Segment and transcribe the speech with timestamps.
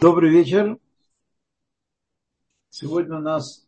[0.00, 0.78] Добрый вечер.
[2.70, 3.66] Сегодня у нас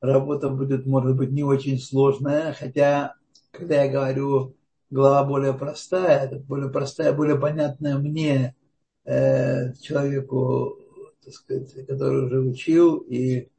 [0.00, 3.14] работа будет, может быть, не очень сложная, хотя,
[3.50, 4.56] когда я говорю
[4.88, 8.56] глава более простая, более простая, более понятная мне,
[9.04, 10.78] э, человеку,
[11.22, 13.50] так сказать, который уже учил и,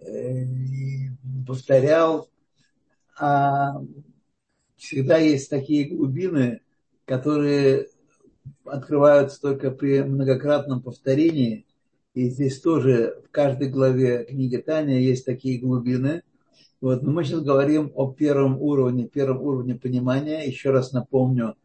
[0.00, 1.10] э, и
[1.46, 2.30] повторял,
[3.16, 3.80] а
[4.76, 6.62] всегда есть такие глубины,
[7.04, 7.90] которые
[8.64, 11.66] открываются только при многократном повторении.
[12.14, 16.22] И здесь тоже в каждой главе книги Таня есть такие глубины.
[16.80, 17.02] Вот.
[17.02, 20.46] Но мы сейчас говорим о первом уровне, первом уровне понимания.
[20.46, 21.56] Еще раз напомню,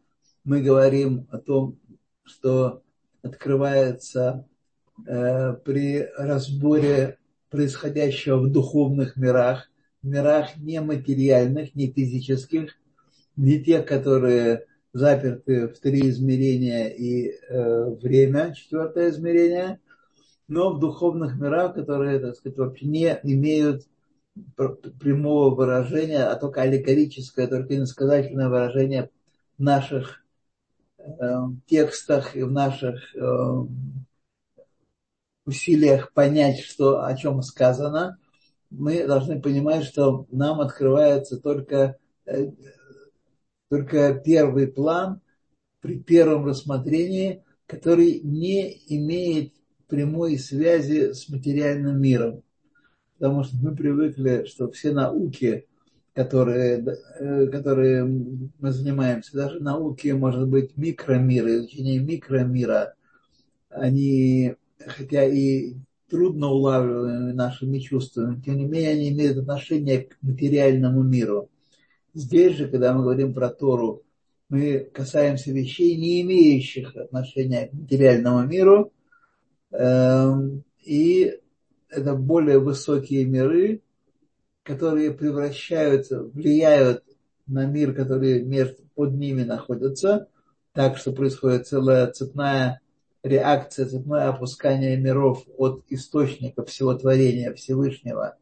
[0.44, 1.78] мы говорим о том,
[2.24, 2.82] что
[3.22, 4.46] открывается
[5.06, 7.18] э, при разборе
[7.50, 9.70] происходящего в духовных мирах,
[10.02, 12.76] в мирах нематериальных, не физических,
[13.36, 19.80] не тех, которые заперты в три измерения и э, время, четвертое измерение,
[20.48, 23.84] но в духовных мирах, которые, так сказать, вообще не имеют
[25.00, 29.10] прямого выражения, а только аллегорическое, только иносказательное выражение
[29.58, 30.24] в наших
[30.98, 31.12] э,
[31.66, 33.66] текстах и в наших э,
[35.46, 38.18] усилиях понять, что, о чем сказано,
[38.70, 41.96] мы должны понимать, что нам открывается только
[42.26, 42.50] э,
[43.70, 45.20] только первый план
[45.80, 49.54] при первом рассмотрении, который не имеет
[49.86, 52.42] прямой связи с материальным миром.
[53.18, 55.66] Потому что мы привыкли, что все науки,
[56.14, 56.84] которые,
[57.20, 62.94] э, которые мы занимаемся, даже науки, может быть, микромира, изучение микромира,
[63.68, 65.74] они, хотя и
[66.08, 71.49] трудно улавливаемы нашими чувствами, тем не менее они имеют отношение к материальному миру.
[72.14, 74.02] Здесь же, когда мы говорим про Тору,
[74.48, 78.92] мы касаемся вещей, не имеющих отношения к материальному миру.
[79.70, 81.38] Эм, и
[81.88, 83.82] это более высокие миры,
[84.64, 87.04] которые превращаются, влияют
[87.46, 90.28] на мир, который между, под ними находится,
[90.72, 92.80] так что происходит целая цепная
[93.22, 98.36] реакция, цепное опускание миров от источника всего творения Всевышнего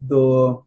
[0.00, 0.66] до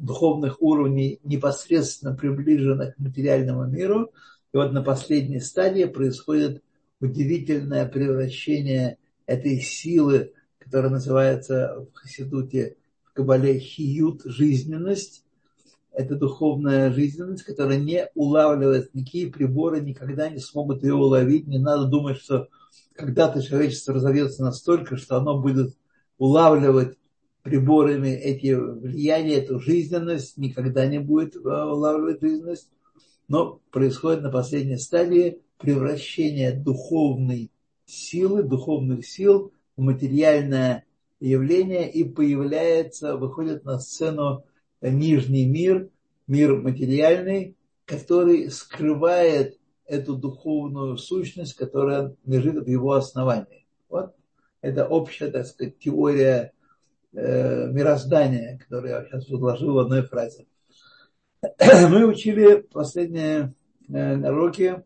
[0.00, 4.12] духовных уровней, непосредственно приближенных к материальному миру.
[4.52, 6.62] И вот на последней стадии происходит
[7.00, 15.24] удивительное превращение этой силы, которая называется в Хасидуте, в Кабале хиют, жизненность.
[15.92, 21.46] Это духовная жизненность, которая не улавливает никакие приборы, никогда не смогут ее уловить.
[21.46, 22.48] Не надо думать, что
[22.94, 25.76] когда-то человечество разовьется настолько, что оно будет
[26.18, 26.96] улавливать
[27.42, 32.70] приборами эти влияния, эту жизненность, никогда не будет э, улавливать жизненность,
[33.28, 37.50] но происходит на последней стадии превращение духовной
[37.86, 40.84] силы, духовных сил в материальное
[41.20, 44.44] явление и появляется, выходит на сцену
[44.80, 45.90] нижний мир,
[46.26, 53.66] мир материальный, который скрывает эту духовную сущность, которая лежит в его основании.
[53.88, 54.14] Вот
[54.60, 56.52] это общая, так сказать, теория
[57.12, 60.46] э, мироздания, которое я сейчас изложил в одной фразе.
[61.90, 63.54] Мы учили последние
[63.88, 64.82] э, уроки,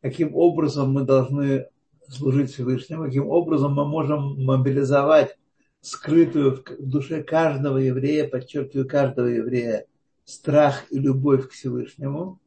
[0.00, 1.68] каким образом мы должны
[2.08, 5.36] служить Всевышнему, каким образом мы можем мобилизовать
[5.80, 9.86] скрытую в душе каждого еврея, подчеркиваю, каждого еврея,
[10.24, 12.40] страх и любовь к Всевышнему,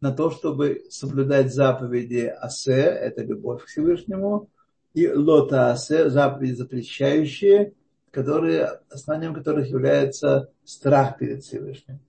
[0.00, 4.48] на то, чтобы соблюдать заповеди Асе, это любовь к Всевышнему,
[4.94, 7.72] и Лота Асе, заповеди запрещающие,
[8.10, 12.00] которые, основанием которых является страх перед Всевышним.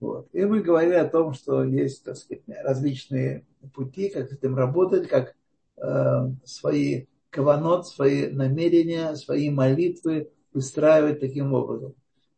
[0.00, 0.28] Вот.
[0.32, 5.08] И мы говорили о том, что есть так сказать, различные пути, как с этим работать,
[5.08, 5.34] как
[5.76, 11.94] э, свои каванот, свои намерения, свои молитвы выстраивать таким образом.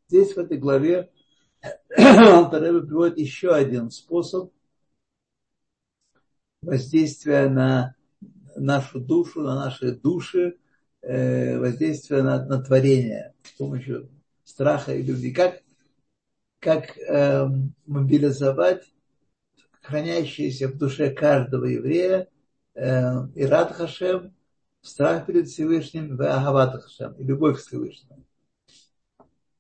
[0.09, 1.11] Здесь в этой главе
[1.97, 4.53] Алтарева приводит еще один способ
[6.63, 7.95] воздействия на
[8.57, 10.59] нашу душу, на наши души,
[11.03, 14.11] воздействие на, на творение с помощью
[14.45, 15.33] страха и любви.
[15.33, 15.63] Как,
[16.59, 17.47] как э,
[17.87, 18.85] мобилизовать
[19.81, 22.29] хранящиеся в душе каждого еврея
[22.75, 24.35] э, и рад Хашем,
[24.83, 28.25] страх перед Всевышним, Хашем, и любовь к Всевышнему.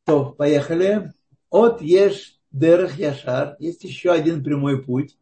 [0.04, 1.12] То, поехали.
[1.50, 3.56] От Еш Дерех Яшар.
[3.58, 5.16] Есть еще один прямой путь.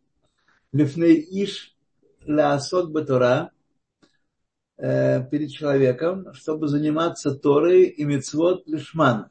[0.73, 1.77] Лифней Иш
[2.25, 3.56] Лаасот Батура Э,
[4.79, 9.29] перед человеком, чтобы заниматься Торой и Мецвод Лишман,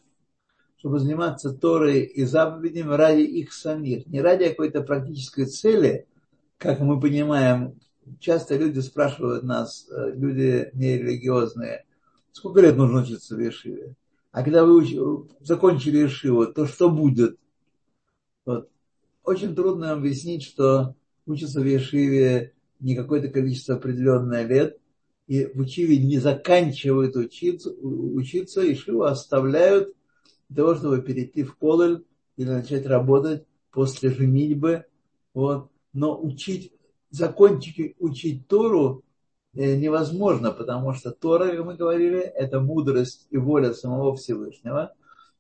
[0.77, 6.07] чтобы заниматься Торой и заповедями ради их самих, не ради какой-то практической цели,
[6.57, 7.79] как мы понимаем
[8.19, 11.85] часто люди спрашивают нас, э, люди нерелигиозные,
[12.31, 13.95] сколько лет нужно учиться в Ешиве?
[14.31, 14.93] А когда вы уч...
[15.41, 17.37] закончили Ешиву, то что будет?
[18.45, 18.69] Вот.
[19.23, 20.95] Очень трудно объяснить, что
[21.25, 24.77] учиться в Ешиве не какое-то количество определенное лет,
[25.27, 29.93] и в не заканчивают учиться, учиться Ешиву оставляют
[30.49, 32.03] для того, чтобы перейти в Кололь
[32.37, 34.85] или начать работать после женитьбы.
[35.33, 35.71] Вот.
[35.93, 36.73] Но учить,
[37.09, 39.03] закончить учить Тору
[39.53, 44.93] э, невозможно, потому что Тора, как мы говорили, это мудрость и воля самого Всевышнего.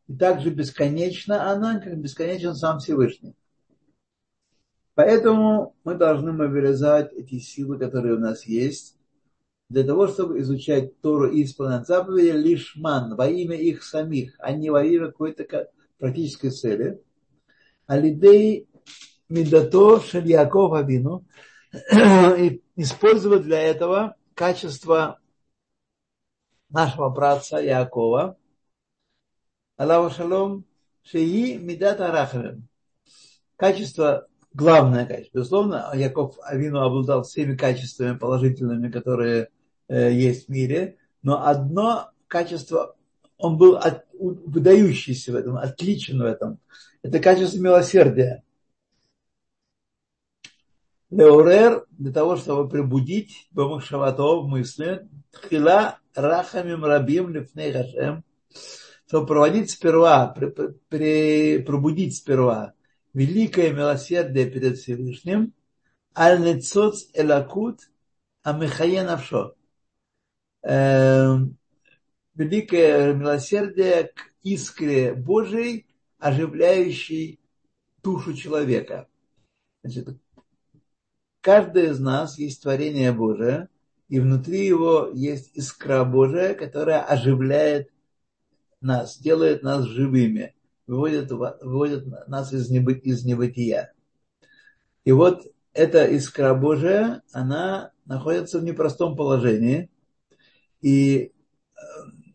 [0.07, 3.35] И также бесконечна она, как бесконечен сам Всевышний.
[4.95, 8.94] Поэтому мы должны мобилизовать эти силы, которые у нас есть,
[9.69, 14.51] для того, чтобы изучать Тору и исполнять заповеди лишь ман, во имя их самих, а
[14.51, 17.01] не во имя какой-то практической цели.
[17.87, 18.67] Алидей
[19.27, 21.25] Медато Шальяков Авину
[21.91, 25.19] и использовать для этого качество
[26.69, 28.37] нашего братца Якова,
[29.77, 30.65] Аллаху Шалом,
[31.03, 32.67] Шеи Медат Арахарем.
[33.55, 35.39] Качество, главное качество.
[35.39, 39.49] Безусловно, Яков Авину обладал всеми качествами положительными, которые
[39.87, 42.95] есть в мире, но одно качество,
[43.37, 46.59] он был от, выдающийся в этом, отличен в этом.
[47.01, 48.43] Это качество милосердия.
[51.09, 58.23] Леурер для того, чтобы пробудить Бамахшавато в мысли, тхила рахамим рабим лифней хашем,
[59.07, 60.47] чтобы проводить сперва, при,
[60.89, 62.73] при, пробудить сперва
[63.13, 65.53] великое милосердие перед Всевышним,
[66.15, 67.79] аль нецоц элакут
[68.43, 69.55] амихае навшо.
[70.67, 71.57] Эм,
[72.33, 75.85] великое милосердие к искре Божией,
[76.17, 77.39] оживляющей
[78.01, 79.07] душу человека.
[79.83, 80.17] Значит,
[81.41, 83.69] каждый из нас есть творение Божие,
[84.09, 87.91] и внутри его есть искра Божия, которая оживляет
[88.81, 90.55] нас, делает нас живыми,
[90.87, 93.93] выводит, выводит нас из, небы, из небытия.
[95.03, 99.91] И вот эта искра Божия, она находится в непростом положении.
[100.85, 101.79] И э,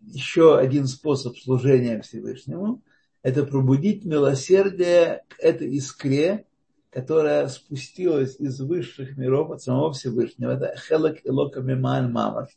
[0.03, 2.83] еще один способ служения Всевышнему–
[3.23, 6.47] это пробудить милосердие к этой искре,
[6.91, 10.51] которая спустилась из высших миров от самого Всевышнего.
[10.51, 12.49] Это Хелек Илока Мималь Мамаш,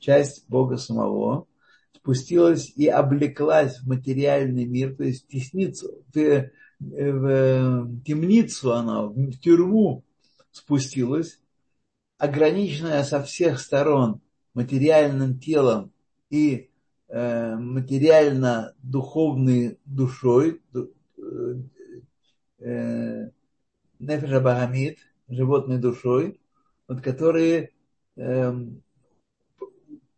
[0.00, 1.46] часть Бога самого,
[1.94, 6.50] спустилась и облеклась в материальный мир, то есть в тесницу, в,
[6.80, 10.02] в темницу она, в тюрьму
[10.50, 11.38] спустилась,
[12.18, 14.20] ограниченная со всех сторон
[14.54, 15.92] материальным телом
[16.30, 16.70] и
[17.08, 20.62] э, материально-духовной душой,
[22.60, 23.30] э,
[23.98, 24.98] Нефеша Багамид,
[25.28, 26.40] животной душой,
[26.86, 27.72] вот, которые,
[28.16, 28.82] эм,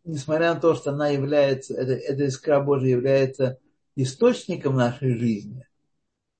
[0.03, 3.59] несмотря на то, что она является, эта, эта искра Божия является
[3.95, 5.67] источником нашей жизни,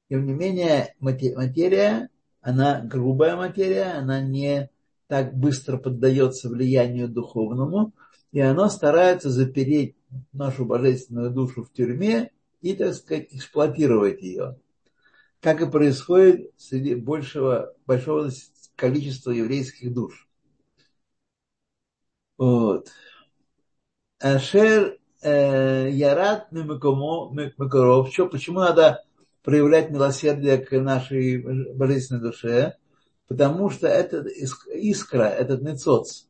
[0.10, 2.10] тем не менее материя,
[2.42, 4.70] она грубая материя, она не
[5.12, 7.92] так быстро поддается влиянию духовному,
[8.32, 9.98] и она старается запереть
[10.32, 12.32] нашу божественную душу в тюрьме
[12.62, 14.56] и, так сказать, эксплуатировать ее
[15.42, 18.30] как и происходит среди большего, большого
[18.78, 20.30] количества еврейских душ.
[22.38, 22.90] Вот.
[24.20, 28.16] Ашер э, Ярат Мимакоров.
[28.32, 29.04] Почему надо
[29.44, 32.78] проявлять милосердие к нашей божественной душе?
[33.32, 36.26] Потому что этот искра, этот нецоц,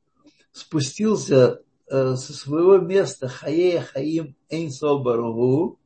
[0.51, 5.79] спустился э, со своего места Хаея Хаим Эйнсо Баругу,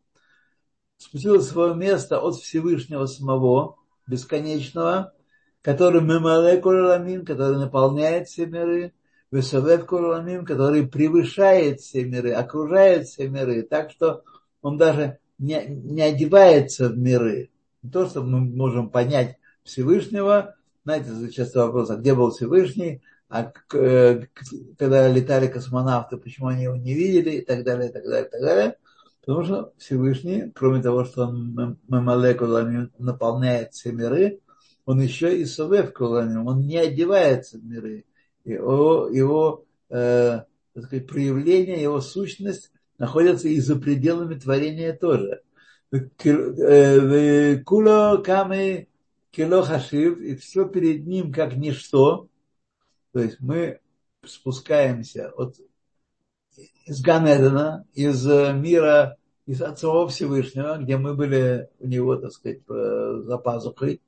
[0.97, 5.13] спустилось в свое место от Всевышнего самого, бесконечного,
[5.61, 8.91] который мемале кураламин, который наполняет все миры,
[9.31, 14.25] весовет кураламин, который превышает все миры, окружает все миры, так что
[14.61, 17.51] он даже не, не одевается в миры.
[17.83, 23.51] Не то, что мы можем понять Всевышнего, знаете, часто вопрос, а где был Всевышний, а
[24.77, 28.29] когда летали космонавты, почему они его не видели, и так далее, и так далее, и
[28.29, 28.77] так далее.
[29.19, 34.39] Потому что Всевышний, кроме того, что он Мамалекулами наполняет все миры,
[34.85, 38.05] он еще и Совев Куланим, он не одевается в миры.
[38.43, 40.41] Его, его э,
[40.75, 45.41] так сказать, проявление, его сущность находится и за пределами творения тоже.
[45.91, 48.87] Э, Куло камы
[49.35, 52.27] кило хашив, и все перед ним как ничто.
[53.11, 53.79] То есть мы
[54.25, 55.55] спускаемся от
[56.85, 62.61] из Ганедена, из э, мира, из Отцова Всевышнего, где мы были у него, так сказать,
[62.67, 64.01] за пазухой,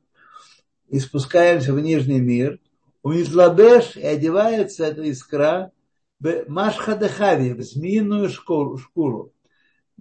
[0.87, 2.59] и спускаемся в Нижний мир,
[3.03, 5.71] У Мизлабеш и одевается эта искра
[6.19, 9.31] в Машхадехави, в змеиную шкуру.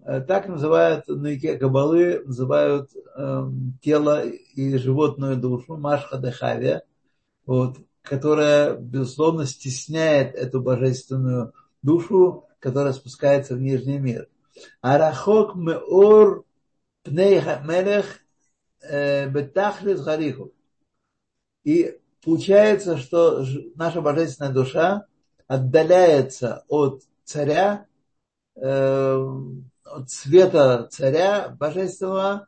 [0.05, 3.51] Э, так называют на языке Кабалы, называют э,
[3.83, 6.81] тело и животную душу, Машхадехави,
[7.47, 14.29] вот, которая, безусловно, стесняет эту божественную душу, которая спускается в нижний мир.
[14.81, 16.45] Арахок меор
[17.03, 17.41] пней
[18.83, 19.31] э.
[21.65, 25.07] И получается, что наша божественная душа
[25.47, 27.87] отдаляется от царя,
[29.87, 32.47] от света царя божественного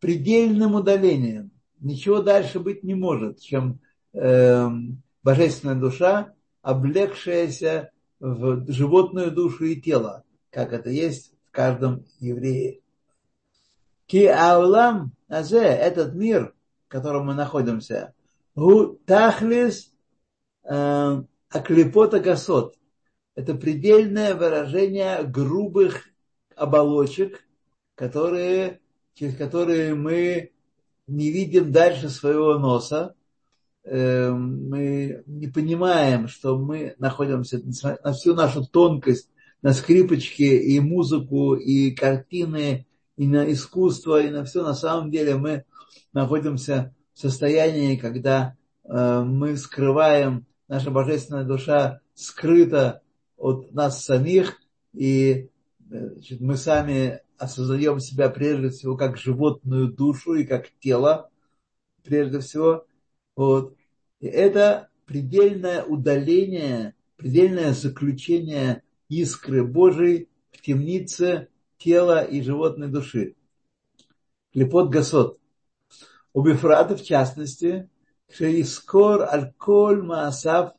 [0.00, 1.50] предельным удалением.
[1.80, 3.80] Ничего дальше быть не может, чем
[4.12, 4.68] э,
[5.22, 12.80] божественная душа, облегшаяся в животную душу и тело, как это есть в каждом еврее.
[14.06, 16.54] Ки аулам азе, этот мир,
[16.86, 18.14] в котором мы находимся,
[18.54, 19.92] гу тахлис
[20.64, 22.76] э, аклипота гасот.
[23.34, 26.07] Это предельное выражение грубых
[26.58, 27.44] оболочек,
[27.94, 28.80] которые,
[29.14, 30.52] через которые мы
[31.06, 33.14] не видим дальше своего носа,
[33.90, 37.58] Эм, мы не понимаем, что мы находимся
[38.04, 39.30] на всю нашу тонкость,
[39.62, 42.86] на скрипочке и музыку, и картины,
[43.16, 44.62] и на искусство, и на все.
[44.62, 45.64] На самом деле мы
[46.12, 53.00] находимся в состоянии, когда э, мы скрываем, наша божественная душа скрыта
[53.38, 54.60] от нас самих,
[54.92, 55.48] и
[55.88, 61.30] значит, мы сами осознаем себя прежде всего как животную душу и как тело,
[62.04, 62.86] прежде всего.
[63.36, 63.76] Вот.
[64.20, 73.36] И это предельное удаление, предельное заключение искры Божией в темнице тела и животной души.
[74.52, 75.38] Клепот Гасот.
[76.32, 77.88] У Бефрата, в частности,
[78.30, 80.72] Шеискор Аль-Коль Маасав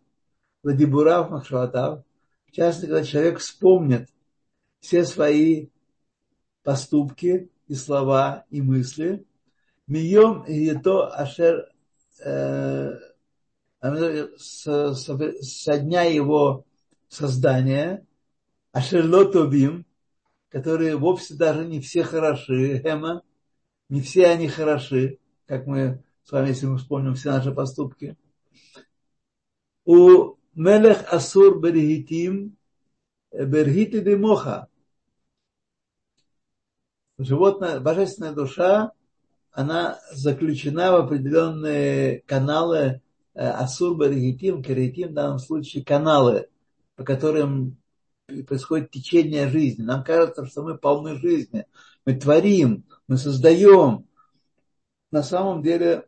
[0.64, 2.04] Вадибурав Махшаватав,
[2.48, 4.10] в частности, когда человек вспомнит
[4.80, 5.70] все свои
[6.64, 9.26] поступки и слова и мысли,
[9.88, 11.72] Мием и то Ашер
[12.24, 12.92] э,
[13.82, 16.66] со дня его
[17.08, 18.06] создания,
[18.72, 19.86] Ашерлотовим,
[20.50, 23.24] которые вовсе даже не все хороши, Эма,
[23.90, 25.18] не все они хороши,
[25.48, 28.16] как мы с вами, если мы вспомним все наши поступки.
[29.86, 32.56] У Мелех Асур Берегитим
[33.32, 34.69] Бергиты Демоха.
[37.20, 38.92] Животное, божественная душа,
[39.52, 43.02] она заключена в определенные каналы
[43.40, 46.50] Э, Асур Баригитим, Каритим, в данном случае каналы,
[46.98, 47.78] по которым
[48.48, 49.84] происходит течение жизни.
[49.84, 51.66] Нам кажется, что мы полны жизни.
[52.06, 54.06] Мы творим, мы создаем.
[55.12, 56.06] На самом деле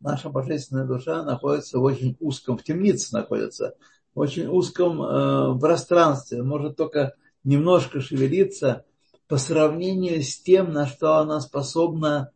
[0.00, 3.74] наша божественная душа находится в очень узком, в темнице находится,
[4.14, 8.84] в очень узком э, пространстве, может только немножко шевелиться
[9.30, 12.32] по сравнению с тем, на что она способна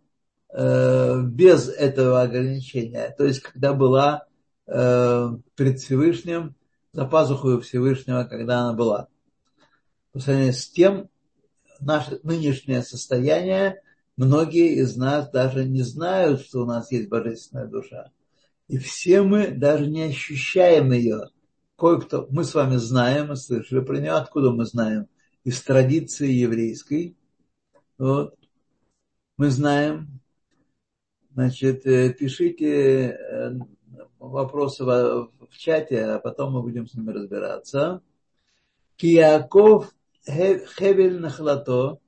[0.57, 3.13] Э, без этого ограничения.
[3.19, 4.25] То есть, когда была
[4.69, 6.55] э, перед Всевышним,
[6.93, 9.09] за пазухой Всевышнего, когда она была.
[10.13, 11.09] По сравнению с тем,
[11.81, 13.83] наше нынешнее состояние,
[14.17, 18.13] многие из нас даже не знают, что у нас есть божественная душа.
[18.69, 21.31] И все мы даже не ощущаем ее.
[21.77, 25.09] Кое-кто, мы с вами знаем, мы слышали про нее, откуда мы знаем?
[25.45, 27.17] Из традиции еврейской.
[27.99, 28.37] Вот.
[29.37, 30.15] Мы знаем,
[31.35, 33.51] Значит, э, пишите э,
[34.21, 38.03] вопросы в, чате, а потом мы будем с ними разбираться.
[38.97, 39.93] Кияков
[40.25, 41.99] Хевель Нахлато,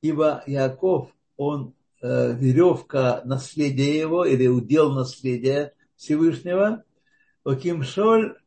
[0.00, 6.84] ибо Яков, он э, веревка наследия его, или удел наследия Всевышнего,
[7.44, 8.38] Кимшоль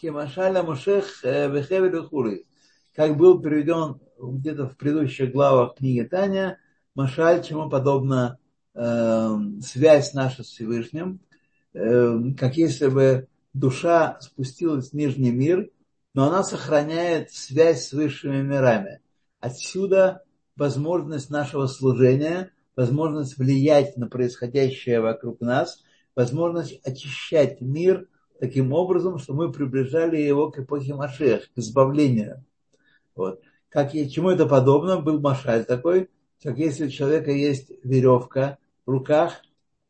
[0.00, 2.44] Кимашаля Мушех Бехевель Хуры,
[2.94, 6.58] как был переведен где-то в предыдущих главах книги Таня,
[6.94, 8.38] Машаль, чему подобна
[8.74, 11.20] э, связь наша с Всевышним,
[11.74, 15.70] э, как если бы душа спустилась в нижний мир,
[16.14, 19.00] но она сохраняет связь с высшими мирами.
[19.40, 20.24] Отсюда
[20.56, 25.82] возможность нашего служения, возможность влиять на происходящее вокруг нас,
[26.16, 32.44] возможность очищать мир таким образом, что мы приближали его к эпохе Машех, к избавлению.
[33.14, 33.40] Вот.
[33.68, 35.00] Как, чему это подобно?
[35.00, 36.08] Был Машаль такой,
[36.42, 39.42] как если у человека есть веревка в руках,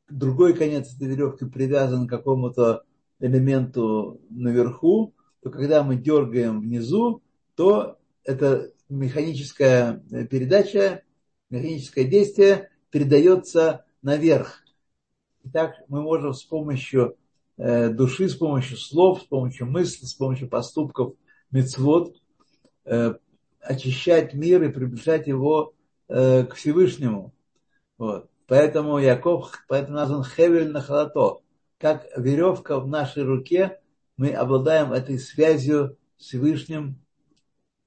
[0.09, 2.85] другой конец этой веревки привязан к какому-то
[3.21, 7.23] элементу наверху, то когда мы дергаем внизу,
[7.55, 11.02] то это механическая передача,
[11.50, 14.62] механическое действие передается наверх.
[15.45, 17.17] Итак, мы можем с помощью
[17.59, 21.15] души, с помощью слов, с помощью мыслей, с помощью поступков
[21.50, 22.17] мецвод
[22.85, 23.15] э,
[23.61, 25.75] очищать мир и приближать его
[26.09, 27.35] э, к Всевышнему.
[27.99, 28.31] Вот.
[28.47, 31.41] Поэтому Яков, поэтому назван Хевель на халато.
[31.79, 33.81] Как веревка в нашей руке,
[34.17, 36.97] мы обладаем этой связью с Всевышним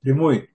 [0.02, 0.50] прямой.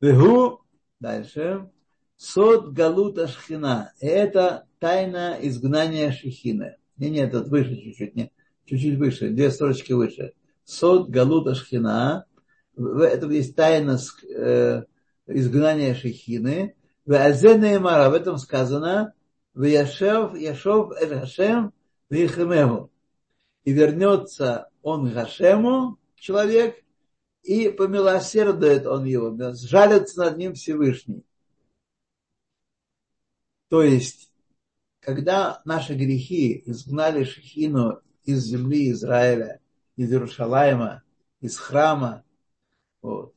[0.00, 0.60] Вегу,
[1.00, 1.70] дальше,
[2.16, 3.92] сот галута шхина.
[4.00, 6.76] Это тайна изгнания шехины.
[7.00, 8.30] Не, нет, это выше чуть-чуть, не,
[8.66, 10.34] чуть-чуть выше, две строчки выше.
[10.64, 12.26] Сот галута шхина.
[12.76, 14.82] Это есть тайна э,
[15.26, 16.76] изгнания шехины.
[17.06, 19.14] В Азенеймара, в этом сказано,
[19.54, 21.72] в Яшев, Яшов Эль Хашем,
[22.10, 22.90] в Ихемеву.
[23.64, 26.84] И вернется он к Хашему, человек,
[27.42, 31.24] и помилосердует он его, сжалится над ним Всевышний.
[33.70, 34.29] То есть,
[35.00, 39.60] когда наши грехи изгнали Шехину из земли Израиля,
[39.96, 41.02] из Иерушалайма,
[41.40, 42.22] из храма,
[43.02, 43.34] вот,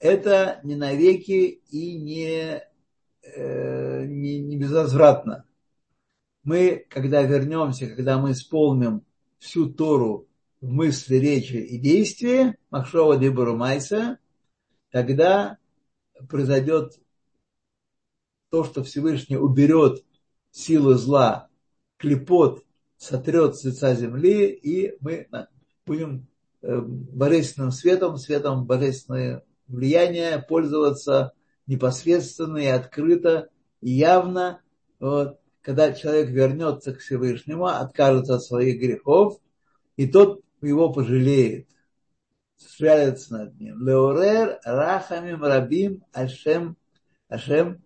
[0.00, 2.62] это не навеки и не,
[3.22, 5.44] э, не, не безвозвратно.
[6.42, 9.02] Мы, когда вернемся, когда мы исполним
[9.38, 10.28] всю Тору
[10.60, 14.18] в мысли, речи и действии, Махшова Дебуру Майса,
[14.90, 15.58] тогда
[16.28, 17.00] произойдет
[18.50, 20.04] то, что Всевышний уберет
[20.54, 21.48] силу зла,
[21.98, 22.64] клепот
[22.96, 25.26] сотрет с лица земли, и мы
[25.84, 26.28] будем
[26.62, 31.32] э, божественным светом, светом божественного влияния пользоваться
[31.66, 33.48] непосредственно и открыто,
[33.80, 34.60] и явно.
[35.00, 39.40] Вот, когда человек вернется к Всевышнему, откажется от своих грехов,
[39.96, 41.68] и тот его пожалеет,
[42.58, 43.84] сжалится над ним.
[43.84, 46.76] Леорер рахамим рабим ашем,
[47.28, 47.82] ашем,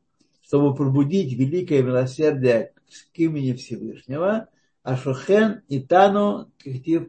[0.48, 2.72] чтобы пробудить великое милосердие
[3.12, 4.48] к имени Всевышнего,
[4.82, 6.50] Ашохен и Тану,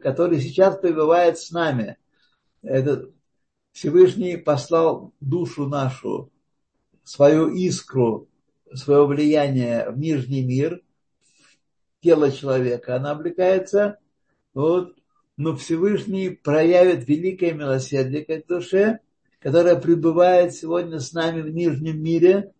[0.02, 1.96] который сейчас пребывает с нами.
[2.60, 3.14] Этот
[3.72, 6.30] Всевышний послал душу нашу,
[7.02, 8.28] свою искру,
[8.74, 10.82] свое влияние в нижний мир,
[12.02, 13.98] тело человека, она облекается,
[14.52, 14.98] вот,
[15.38, 18.98] но Всевышний проявит великое милосердие к этой душе,
[19.38, 22.52] которая пребывает сегодня с нами в нижнем мире,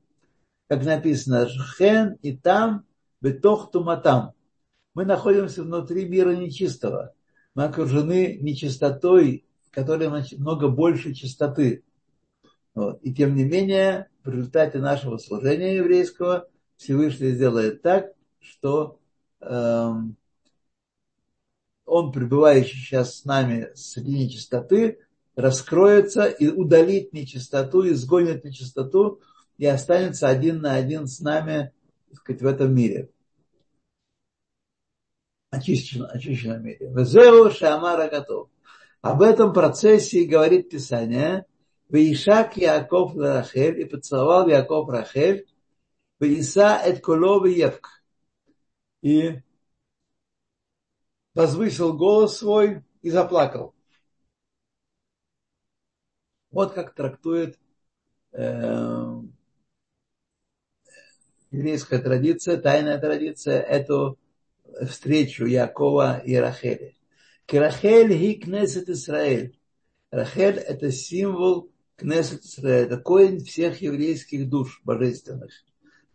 [0.71, 2.85] как написано, Хен и там,
[3.21, 4.35] бетох туматам.
[4.95, 7.13] Мы находимся внутри мира нечистого.
[7.57, 11.83] Мы окружены нечистотой, которая много больше чистоты.
[12.73, 13.03] Вот.
[13.03, 19.01] И тем не менее, в результате нашего служения еврейского Всевышний сделает так, что
[19.41, 20.17] эм,
[21.85, 25.01] он, пребывающий сейчас с нами среди нечистоты,
[25.35, 29.21] раскроется и удалит нечистоту, изгонит нечистоту
[29.61, 31.71] и останется один на один с нами
[32.09, 33.11] так сказать, в этом мире.
[35.51, 36.89] Очищенном, очищенном мире.
[36.89, 38.49] Везеу Шамара готов.
[39.03, 41.45] Об этом процессе говорит Писание.
[41.91, 45.47] Ваишак Яков Рахель и поцеловал Яков Рахель.
[46.19, 48.03] Ваиса эт коло Евк.
[49.03, 49.43] И
[51.35, 53.75] возвысил голос свой и заплакал.
[56.51, 57.59] Вот как трактует
[58.33, 59.21] э,
[61.51, 64.19] еврейская традиция, тайная традиция, эту
[64.89, 66.97] встречу Якова и Рахели.
[67.51, 69.59] Рахель и Кнесет Израиль.
[70.11, 75.53] Рахель– это символ Кнесет Израиль, это корень всех еврейских душ божественных.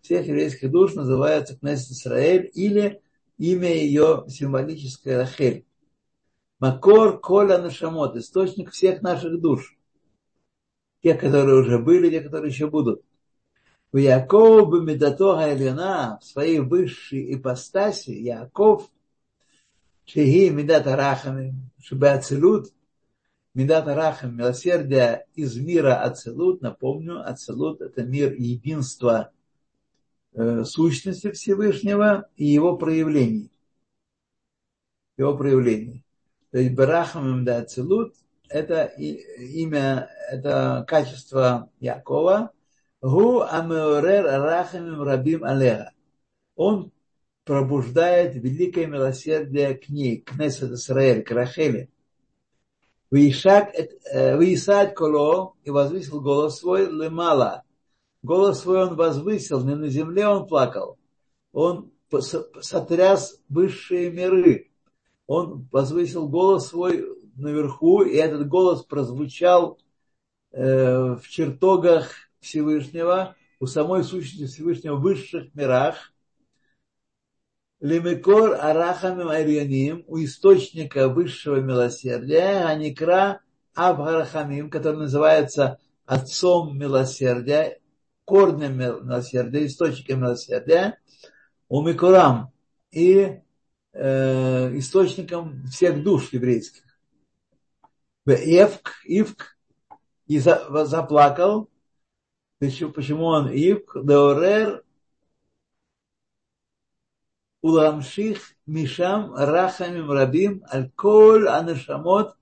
[0.01, 3.01] Всех еврейских душ называется Кнесет Израиль или
[3.37, 5.65] имя ее символическое Рахель.
[6.59, 9.77] Макор Коля Нашамот, источник всех наших душ.
[11.03, 13.04] Те, которые уже были, те, которые еще будут.
[13.95, 18.89] В Якову Бамидато Гайлина, в своей высшей ипостаси, Яков,
[20.05, 22.73] Шеги Медата Рахами, Шибе Ацелут,
[23.53, 29.31] Медата Рахам, милосердие из мира Ацелут, напомню, Ацелут это мир единства
[30.37, 33.49] Э, сущности Всевышнего и его проявлений.
[35.15, 36.03] Его проявлений.
[36.51, 38.13] То есть Барахам да Целут
[38.49, 42.51] это имя, это качество Якова.
[46.55, 46.91] Он
[47.43, 51.89] пробуждает великое милосердие к ней, к Несет Исраэль, к Рахеле.
[53.11, 53.75] Выисать
[54.11, 57.65] э, коло и возвысил голос свой лемала
[58.25, 60.97] голос свой он возвысил, не на земле он плакал.
[61.53, 64.71] Он сотряс высшие миры.
[65.27, 69.77] Он возвысил голос свой наверху, и этот голос прозвучал
[70.51, 72.09] э, в чертогах
[72.45, 76.13] Всевышнего, у самой сущности Всевышнего в высших мирах.
[77.81, 83.41] Лемикор Арахамим Арионим у источника высшего милосердия, Аникра
[83.73, 87.79] Абгарахамим, который называется отцом милосердия,
[88.23, 90.99] корнем милосердия, источником милосердия,
[91.67, 92.53] у Микурам
[92.91, 93.41] и
[93.93, 96.83] э, источником всех душ еврейских.
[98.25, 99.57] Евк, Ивк,
[100.27, 101.69] и за, заплакал.
[102.59, 103.97] Почему он Ивк?
[104.03, 104.83] Деорер
[107.61, 112.35] уламших мишам рахамим рабим аль кол анашамот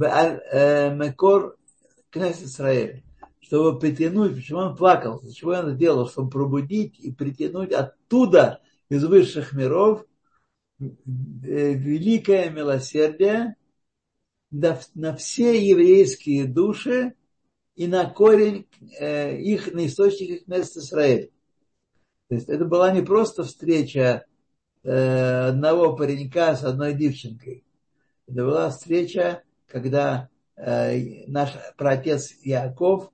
[0.00, 1.56] аль мекор
[2.10, 3.02] князь Израиль.
[3.40, 8.60] Чтобы притянуть, почему он плакал, для чего он это делал, чтобы пробудить и притянуть оттуда,
[8.88, 10.04] из высших миров,
[10.78, 13.56] великое милосердие
[14.50, 17.15] на все еврейские души
[17.76, 21.30] и на корень их, на источник их мест Израиль.
[22.28, 24.24] То есть это была не просто встреча
[24.82, 27.64] одного паренька с одной девчонкой.
[28.26, 33.12] Это была встреча, когда наш праотец Яков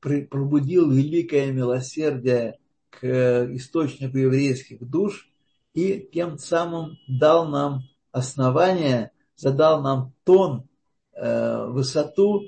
[0.00, 2.58] пробудил великое милосердие
[2.90, 5.30] к источнику еврейских душ
[5.74, 10.68] и тем самым дал нам основание, задал нам тон,
[11.12, 12.42] высоту,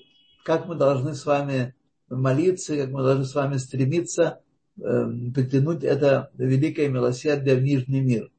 [0.45, 1.75] как мы должны с вами
[2.09, 4.41] молиться, как мы должны с вами стремиться
[4.77, 8.31] притянуть это великое милосердие в нижний мир.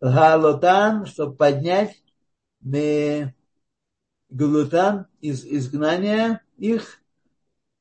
[0.00, 2.02] Галотан, чтобы поднять
[4.30, 7.00] Галутан из изгнания их,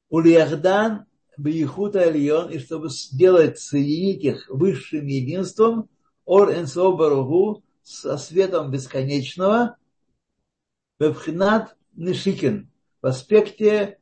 [0.10, 1.05] Ульяхдан
[1.38, 5.89] Бьехута Альон, и чтобы сделать, соединить их высшим единством,
[6.23, 9.77] Ор Энсо Баругу, со светом бесконечного,
[10.97, 12.71] Вебхинат Нишикин,
[13.06, 14.00] в аспекте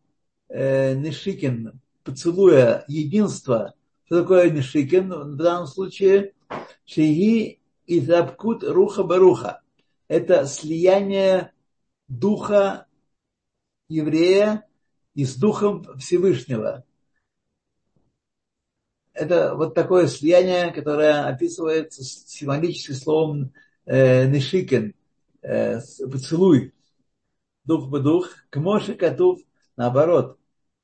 [0.48, 3.74] э, Нишикин, поцелуя единства.
[4.06, 6.32] Что такое Нишикин в данном случае?
[6.86, 9.62] Шиги и Запкут Руха Баруха.
[10.08, 11.52] Это слияние
[12.08, 12.88] духа
[13.90, 14.66] еврея
[15.16, 16.86] и с духом Всевышнего.
[19.12, 23.54] Это вот такое слияние, которое описывается символическим словом
[23.86, 24.96] э, нишикен,
[25.42, 26.74] э, поцелуй,
[27.66, 29.42] дух бы дух, к Моше Катув,
[29.78, 30.38] наоборот,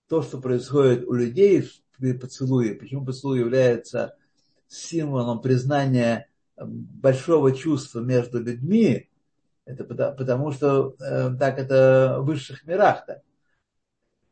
[0.07, 4.15] то, что происходит у людей при поцелуе, почему поцелуй является
[4.67, 9.09] символом признания большого чувства между людьми,
[9.65, 13.21] это потому, что э, так это в высших мирах-то.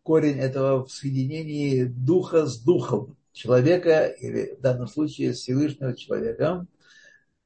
[0.01, 6.65] Корень этого в соединении духа с духом человека, или в данном случае Всевышнего человека,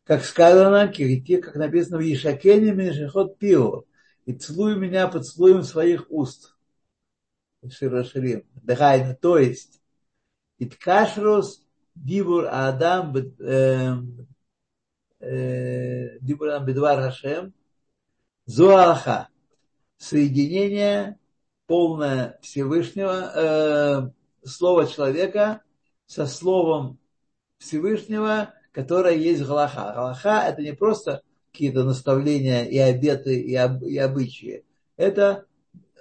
[0.06, 3.84] как сказано, как написано в Ишакене, Меншихот Пио,
[4.26, 6.56] и целуй меня поцелуем своих уст.
[7.70, 8.44] Широширим.
[8.64, 9.82] Дыхайна, то есть,
[10.58, 13.14] Иткашрус Дибур Адам
[15.20, 17.54] Дибурам Бедвар Хашем,
[18.46, 19.28] Зуалаха.
[19.98, 21.20] Соединение
[21.68, 24.12] полное Всевышнего, э,
[24.44, 25.62] слова человека
[26.08, 27.00] со словом
[27.60, 29.94] Всевышнего, которое есть Галаха.
[29.94, 34.64] Галаха это не просто какие-то наставления и обеты и, об, и обычаи.
[34.98, 35.46] Это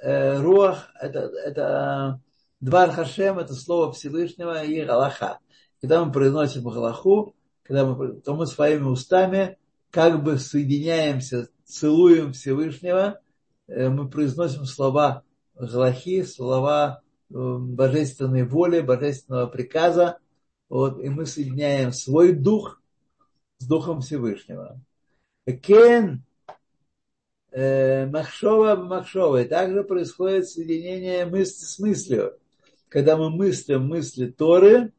[0.03, 2.21] э, руах, это, это
[2.61, 5.39] Двар Хашем, это слово Всевышнего и Галаха.
[5.81, 9.59] Когда мы произносим Галаху, когда мы, то мы своими устами
[9.91, 13.21] как бы соединяемся, целуем Всевышнего,
[13.67, 15.23] э, мы произносим слова
[15.55, 20.19] Галахи, слова э, божественной воли, божественного приказа,
[20.69, 22.81] вот, и мы соединяем свой дух
[23.59, 24.81] с духом Всевышнего.
[25.53, 26.23] Кен
[27.51, 29.43] э, Махшова Махшова.
[29.43, 32.39] И также происходит соединение мысли с мыслью.
[32.89, 34.93] Когда мы мыслим мысли Торы,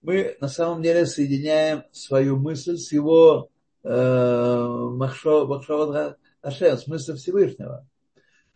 [0.00, 3.50] мы на самом деле соединяем свою мысль с его
[3.82, 7.86] э, Махшова Ашем, с мыслью Всевышнего.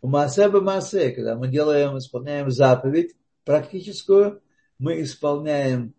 [0.01, 4.41] У Маасе Маасе, когда мы делаем, исполняем заповедь практическую,
[4.79, 5.95] мы исполняем,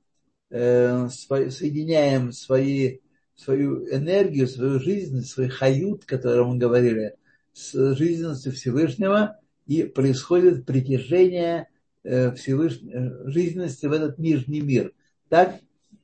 [0.49, 2.99] э, соединяем свои,
[3.43, 7.15] свою энергию, свою жизнь, свой хают, о котором мы говорили,
[7.53, 11.67] с жизненностью Всевышнего, и происходит притяжение
[12.03, 14.93] э, Всевышней, э, жизненности в этот нижний мир–
[15.33, 15.61] так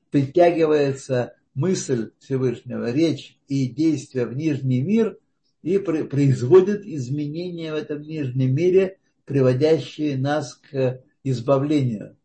[0.09, 5.19] притягивается мысль Всевышнего, речь и действия в нижний мир
[5.61, 12.17] и производит изменения в этом нижнем мире, приводящие нас к избавлению.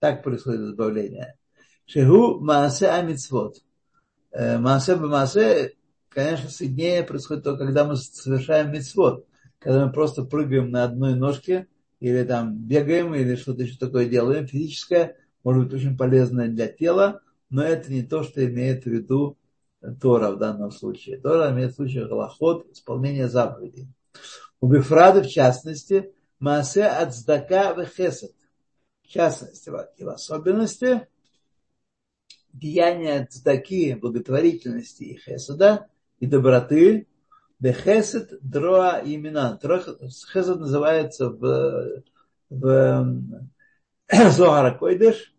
[0.00, 1.38] Так происходит избавление.
[1.86, 3.58] Шигу Маасе Амитсвот.
[4.34, 5.74] Э, маасе Маасе,
[6.08, 9.26] конечно, сильнее происходит только, когда мы совершаем мицвод.
[9.60, 11.68] Когда мы просто прыгаем на одной ножке,
[12.00, 17.20] или там бегаем, или что-то еще такое делаем физическое, может быть очень полезное для тела,
[17.48, 19.38] но это не то, что имеет в виду
[20.00, 21.18] Тора в данном случае.
[21.20, 23.88] Тора имеет в случае голоход, исполнение заповедей.
[24.60, 28.34] У Бифрада, в частности, Маасе от Здака в.
[29.02, 31.06] В частности, и в особенности,
[32.54, 35.88] деяния цдаки, благотворительности и хеседа,
[36.20, 37.08] и доброты,
[37.58, 39.58] бехесед дроа имена.
[39.60, 42.02] Хесед называется в,
[42.48, 43.22] в
[44.30, 45.34] Зоара Койдыш,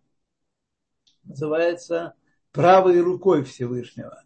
[1.23, 2.13] называется
[2.51, 4.21] правой рукой Всевышнего.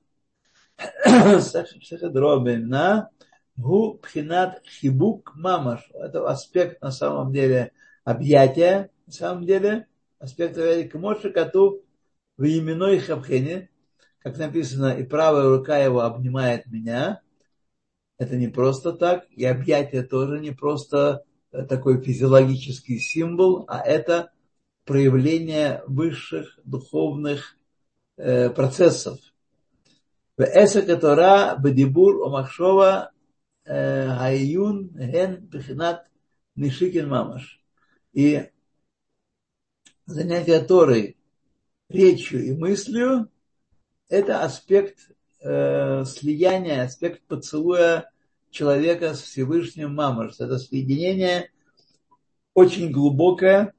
[0.78, 3.10] Хесед имена,
[3.56, 5.92] гу пхинат хибук мамаш.
[5.94, 7.72] Это аспект на самом деле
[8.04, 11.84] объятия, на самом деле аспект объятия Кмоши Кату
[12.40, 13.70] в именной хабхене,
[14.20, 17.22] как написано, и правая рука его обнимает меня.
[18.18, 21.26] Это не просто так, и объятие тоже не просто
[21.68, 24.32] такой физиологический символ, а это
[24.86, 27.58] проявление высших духовных
[28.16, 29.20] э, процессов.
[30.38, 33.12] В Эса Тора Бедибур Омахшова
[33.66, 36.08] Айюн Ген Пехинат
[36.56, 37.62] Нишикин Мамаш.
[38.14, 38.50] И
[40.06, 41.19] занятие Торой
[41.90, 43.30] речью и мыслью,
[44.08, 48.10] это аспект э, слияния, аспект поцелуя
[48.52, 50.40] человека с Всевышним Мамарс.
[50.40, 51.52] Это соединение
[52.54, 53.74] очень глубокое,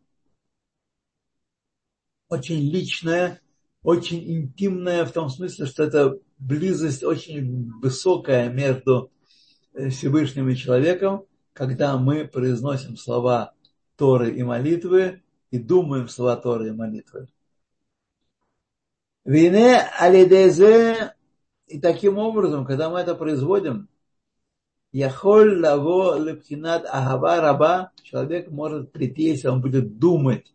[2.28, 3.40] очень личное,
[3.82, 9.10] очень интимное в том смысле, что это близость очень высокая между
[9.74, 13.52] э, Всевышним и человеком, когда мы произносим слова
[13.96, 17.28] Торы и молитвы и думаем слова Торы и молитвы.
[19.24, 21.14] Вине алидезе,
[21.66, 23.88] и таким образом, когда мы это производим,
[24.92, 30.52] Яхоль лаво лепхинат агава раба, человек может прийти, если он будет думать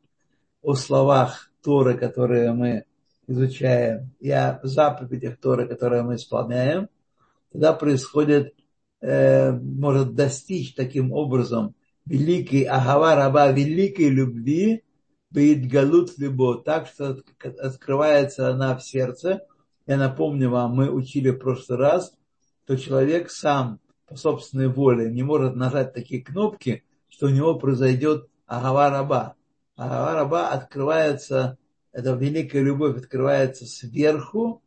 [0.62, 2.84] о словах Торы, которые мы
[3.28, 6.90] изучаем, и о заповедях Торы, которые мы исполняем,
[7.52, 8.54] тогда происходит,
[9.00, 11.74] э, может достичь таким образом
[12.06, 14.84] великий агава раба, великой любви,
[15.36, 17.22] Беидгалут либо так, что
[17.60, 19.46] открывается она в сердце.
[19.86, 22.16] Я напомню вам, мы учили в прошлый раз,
[22.66, 28.30] то человек сам по собственной воле не может нажать такие кнопки, что у него произойдет
[28.46, 29.36] агава раба.
[30.50, 31.58] Открывается,
[31.92, 34.64] эта великая любовь открывается сверху,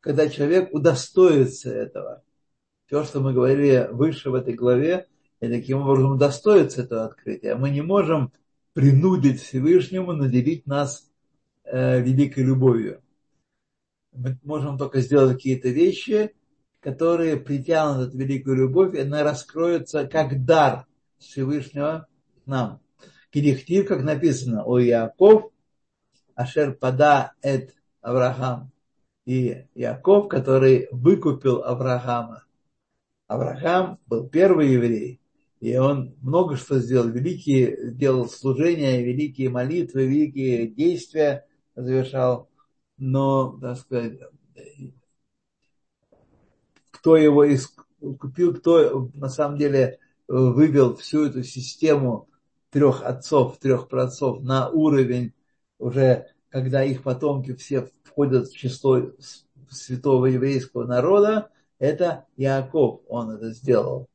[0.00, 2.22] когда человек удостоится этого.
[2.88, 5.08] То, что мы говорили выше в этой главе,
[5.40, 7.54] и таким образом удостоится этого открытия.
[7.54, 8.32] Мы не можем
[8.78, 11.10] принудить Всевышнему наделить нас
[11.64, 13.02] э, великой любовью.
[14.12, 16.32] Мы можем только сделать какие-то вещи,
[16.78, 20.86] которые притянут великую любовь, и она раскроется как дар
[21.18, 22.06] Всевышнего
[22.46, 22.80] нам.
[23.30, 25.50] Кирихтив, как написано, о Яков,
[26.36, 28.70] Ашер Пада Эд Авраам.
[29.26, 32.44] И Яков, который выкупил Авраама.
[33.26, 35.20] Авраам был первый еврей,
[35.60, 42.48] и он много что сделал, великие делал служения, великие молитвы, великие действия завершал.
[42.96, 44.20] Но, так сказать,
[46.90, 47.44] кто его
[48.18, 52.28] купил, кто на самом деле вывел всю эту систему
[52.70, 55.32] трех отцов, трех праотцов на уровень
[55.78, 59.10] уже, когда их потомки все входят в число
[59.70, 64.08] святого еврейского народа, это Яков, он это сделал.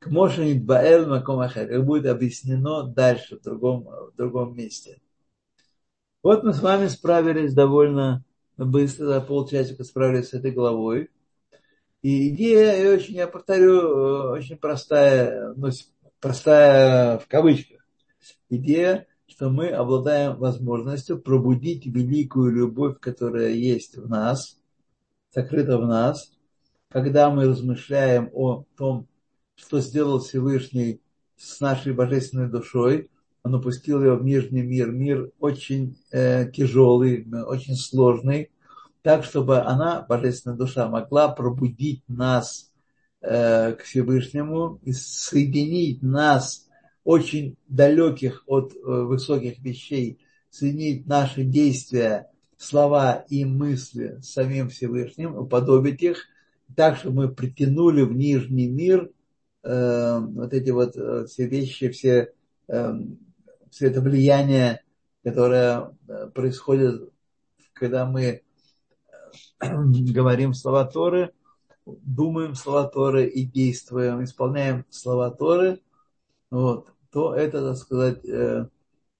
[0.00, 4.98] К Баэль Макомахер, как будет объяснено дальше в другом, в другом месте.
[6.22, 8.24] Вот мы с вами справились довольно
[8.56, 11.10] быстро, за полчасика справились с этой главой.
[12.00, 15.68] И идея, очень, я повторю, очень простая, ну,
[16.18, 17.86] простая в кавычках.
[18.48, 24.58] Идея, что мы обладаем возможностью пробудить великую любовь, которая есть в нас,
[25.34, 26.32] сокрыта в нас,
[26.88, 29.06] когда мы размышляем о том,
[29.60, 31.00] что сделал Всевышний
[31.36, 33.10] с нашей божественной душой.
[33.42, 38.50] Он упустил ее в нижний мир, мир очень э, тяжелый, очень сложный,
[39.02, 42.70] так, чтобы она, божественная душа, могла пробудить нас
[43.22, 46.66] э, к Всевышнему и соединить нас,
[47.04, 50.18] очень далеких от э, высоких вещей,
[50.50, 56.26] соединить наши действия, слова и мысли с самим Всевышним, уподобить их,
[56.76, 59.10] так, чтобы мы притянули в нижний мир–
[59.62, 62.32] э, вот эти вот э, все вещи, все,
[62.68, 62.92] э,
[63.70, 64.82] все это влияние,
[65.22, 65.96] которое
[66.34, 67.10] происходит,
[67.72, 68.42] когда мы
[69.60, 71.32] говорим слова Торы,
[71.84, 75.80] думаем слова Торы и действуем, исполняем слова Торы,
[76.50, 78.22] вот, то это, так сказать,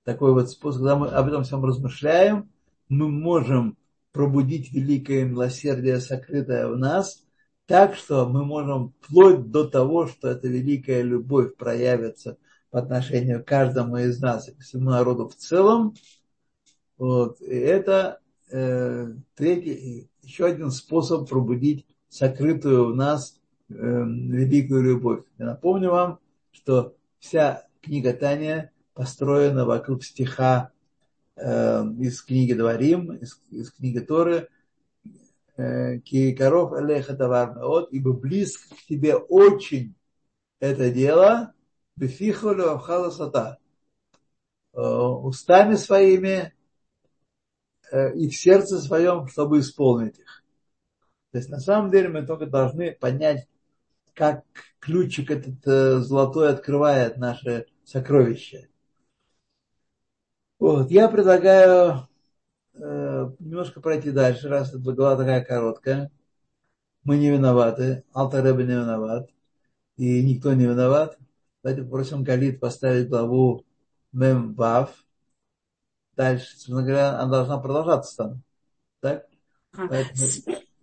[0.05, 2.50] такой вот способ, когда мы об этом всем размышляем,
[2.88, 3.76] мы можем
[4.12, 7.24] пробудить великое милосердие, сокрытое в нас,
[7.70, 12.37] так что мы можем вплоть до того, что эта великая любовь проявится
[12.70, 15.94] по отношению к каждому из нас и к всему народу в целом.
[16.98, 17.40] Вот.
[17.40, 18.18] И это
[18.50, 25.20] э, третий, еще один способ пробудить сокрытую в нас э, великую любовь.
[25.38, 26.18] Я напомню вам,
[26.50, 30.72] что вся книга Таня построена вокруг стиха
[31.37, 34.48] э, из книги Дворим, из, из книги Торы,
[35.61, 39.94] э, Киекаров Элеха Таварнаот, ибо близко к тебе очень
[40.59, 41.55] это дело,
[41.96, 43.59] Бефихолю Авхаласата,
[44.73, 46.55] э, устами своими
[47.92, 50.44] э, и в сердце своем, чтобы исполнить их.
[51.33, 53.46] То есть на самом деле мы только должны понять,
[54.14, 54.44] как
[54.81, 58.68] ключик этот золотой открывает наше сокровище.
[60.59, 62.10] Вот, я предлагаю
[62.74, 66.11] немножко пройти дальше, раз эта глава такая короткая.
[67.02, 69.30] Мы не виноваты, Алтареба не виноват,
[69.96, 71.18] и никто не виноват.
[71.62, 73.64] Давайте попросим Галит поставить главу
[74.12, 75.04] Мем Вав.
[76.16, 78.42] Дальше, собственно говоря, она должна продолжаться там.
[79.00, 79.26] Так?
[79.72, 80.26] А, Поэтому...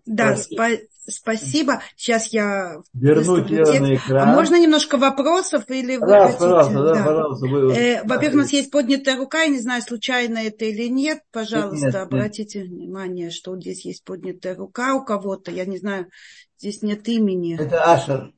[0.07, 1.81] Да, спа- спасибо.
[1.95, 4.29] Сейчас я вернуть ее на экран.
[4.29, 6.39] А можно немножко вопросов или вы хотите?
[6.39, 7.03] Пожалуйста, да, да.
[7.03, 7.45] пожалуйста.
[7.47, 7.73] Вы...
[7.73, 11.19] Э, во-первых, у нас есть поднятая рука, я не знаю, случайно это или нет.
[11.31, 12.69] Пожалуйста, нет, обратите нет.
[12.69, 15.51] внимание, что здесь есть поднятая рука у кого-то.
[15.51, 16.07] Я не знаю,
[16.57, 17.59] здесь нет имени.
[17.59, 18.33] Это Ашер.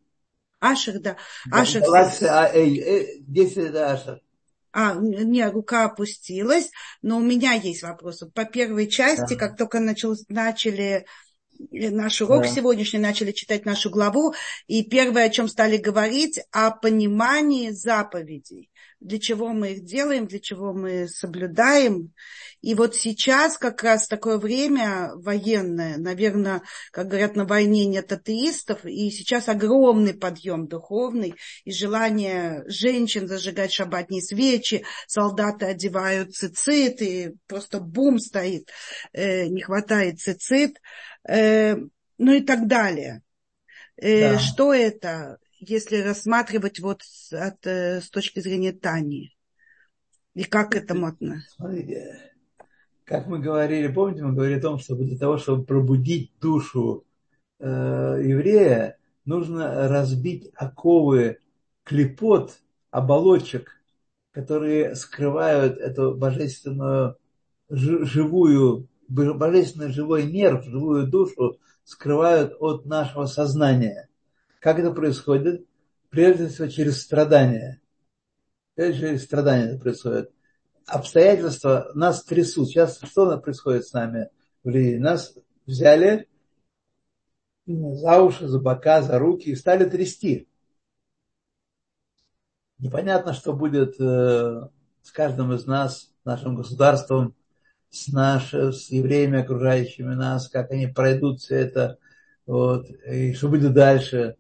[0.59, 1.17] Ашер, да.
[1.51, 1.83] Ашер.
[1.83, 4.21] Э, здесь это Ашер.
[4.71, 6.69] А, не, рука опустилась,
[7.01, 8.27] но у меня есть вопросы.
[8.27, 9.39] По первой части, да.
[9.39, 11.05] как только начал, начали
[11.71, 12.47] наш урок да.
[12.47, 14.33] сегодняшний, начали читать нашу главу,
[14.67, 18.68] и первое, о чем стали говорить, о понимании заповедей.
[18.99, 22.13] Для чего мы их делаем, для чего мы соблюдаем.
[22.61, 28.83] И вот сейчас как раз такое время военное, наверное, как говорят, на войне нет атеистов,
[28.85, 37.31] и сейчас огромный подъем духовный, и желание женщин зажигать шабатные свечи, солдаты одевают цицит, и
[37.47, 38.69] просто бум стоит,
[39.13, 40.81] э, не хватает цицит.
[41.27, 41.75] Э,
[42.17, 43.21] ну и так далее.
[43.95, 44.39] Э, да.
[44.39, 49.35] Что это, если рассматривать вот от, э, с точки зрения Тани?
[50.33, 51.55] И как этому относиться?
[51.55, 52.19] Смотрите,
[53.03, 57.05] как мы говорили, помните, мы говорили о том, что для того, чтобы пробудить душу
[57.59, 61.39] э, еврея, нужно разбить оковы
[61.83, 62.59] клепот,
[62.91, 63.71] оболочек,
[64.31, 67.17] которые скрывают эту божественную
[67.69, 74.08] живую божественный живой нерв, живую душу скрывают от нашего сознания.
[74.59, 75.65] Как это происходит?
[76.09, 77.81] Прежде всего через страдания.
[78.75, 80.31] Прежде через страдания это происходит.
[80.85, 82.69] Обстоятельства нас трясут.
[82.69, 84.29] Сейчас что происходит с нами
[84.63, 84.97] в Ливии?
[84.97, 86.27] Нас взяли
[87.65, 90.47] за уши, за бока, за руки и стали трясти.
[92.79, 94.67] Непонятно, что будет э,
[95.03, 97.35] с каждым из нас, нашим государством,
[97.89, 101.97] с, наш, с евреями, окружающими нас, как они пройдут все это,
[102.45, 104.37] вот, и что будет дальше.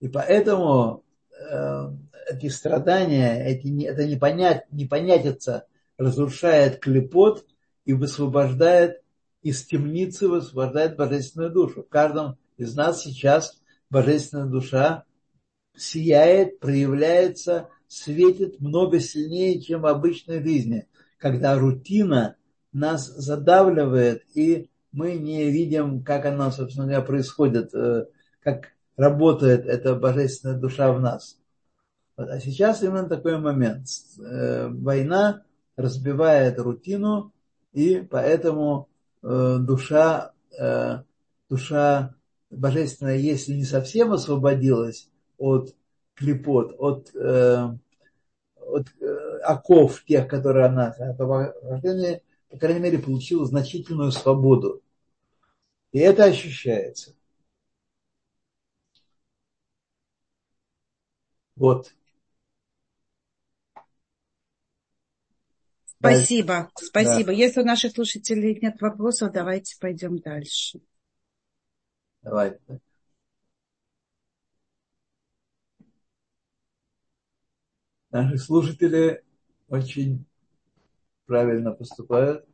[0.00, 1.04] И поэтому
[1.38, 1.90] э,
[2.30, 5.66] эти страдания, эти, это непонят, непонятица
[5.98, 7.46] разрушает клепот
[7.84, 9.02] и высвобождает
[9.42, 11.82] из темницы, высвобождает божественную душу.
[11.82, 13.60] В каждом из нас сейчас
[13.90, 15.04] божественная душа
[15.76, 20.86] сияет, проявляется, светит много сильнее, чем в обычной жизни,
[21.18, 22.36] когда рутина
[22.72, 28.06] нас задавливает, и мы не видим, как оно, собственно говоря, происходит, э,
[28.42, 31.38] как работает эта божественная душа в нас.
[32.16, 33.86] А сейчас именно такой момент.
[34.18, 35.42] Э, война
[35.76, 37.32] разбивает рутину,
[37.72, 38.88] и поэтому
[39.22, 40.32] э, душа,
[41.48, 42.14] душа
[42.50, 45.08] божественная, если не совсем освободилась
[45.38, 45.74] от
[46.14, 48.86] клепот, от, от
[49.42, 51.54] оков тех, которые она, по
[52.50, 54.82] по крайней мере, получила значительную свободу.
[55.92, 57.14] И это ощущается.
[61.60, 61.94] Вот.
[65.84, 66.86] Спасибо, дальше.
[66.86, 67.26] спасибо.
[67.26, 67.32] Да.
[67.32, 70.80] Если у наших слушателей нет вопросов, давайте пойдем дальше.
[72.22, 72.58] Давай.
[78.10, 79.22] Наши слушатели
[79.68, 80.24] очень
[81.26, 82.48] правильно поступают.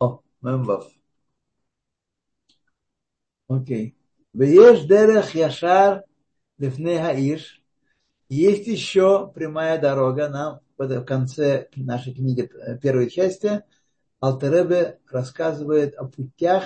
[0.00, 0.92] О, мембав.
[3.46, 3.96] Окей.
[4.32, 6.04] Вееш дерех яшар
[6.60, 7.38] лифне.
[8.28, 12.50] Есть еще прямая дорога нам в конце нашей книги,
[12.80, 13.62] первой части,
[14.22, 16.64] Алтеребе рассказывает о путях,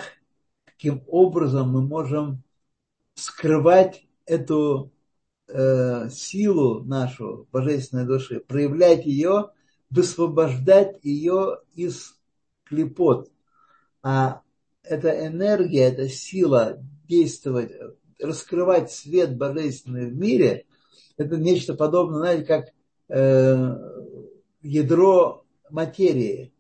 [0.65, 2.43] каким образом мы можем
[3.15, 4.93] скрывать эту
[5.49, 9.51] э, силу нашу божественной души, проявлять ее,
[9.91, 12.19] высвобождать ее из
[12.65, 13.31] клепот.
[14.03, 14.43] А
[14.83, 16.79] эта энергия, эта сила
[17.09, 17.73] действовать,
[18.21, 20.67] раскрывать свет божественный в мире,
[21.17, 22.73] это нечто подобное, знаете, как
[23.09, 23.77] э,
[24.63, 26.53] ядро материи.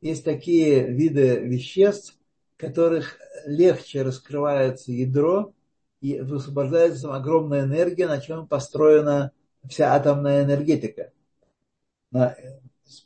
[0.00, 2.18] Есть такие виды веществ,
[2.56, 5.52] которых легче раскрывается ядро,
[6.00, 9.32] и высвобождается огромная энергия, на чем построена
[9.66, 11.12] вся атомная энергетика.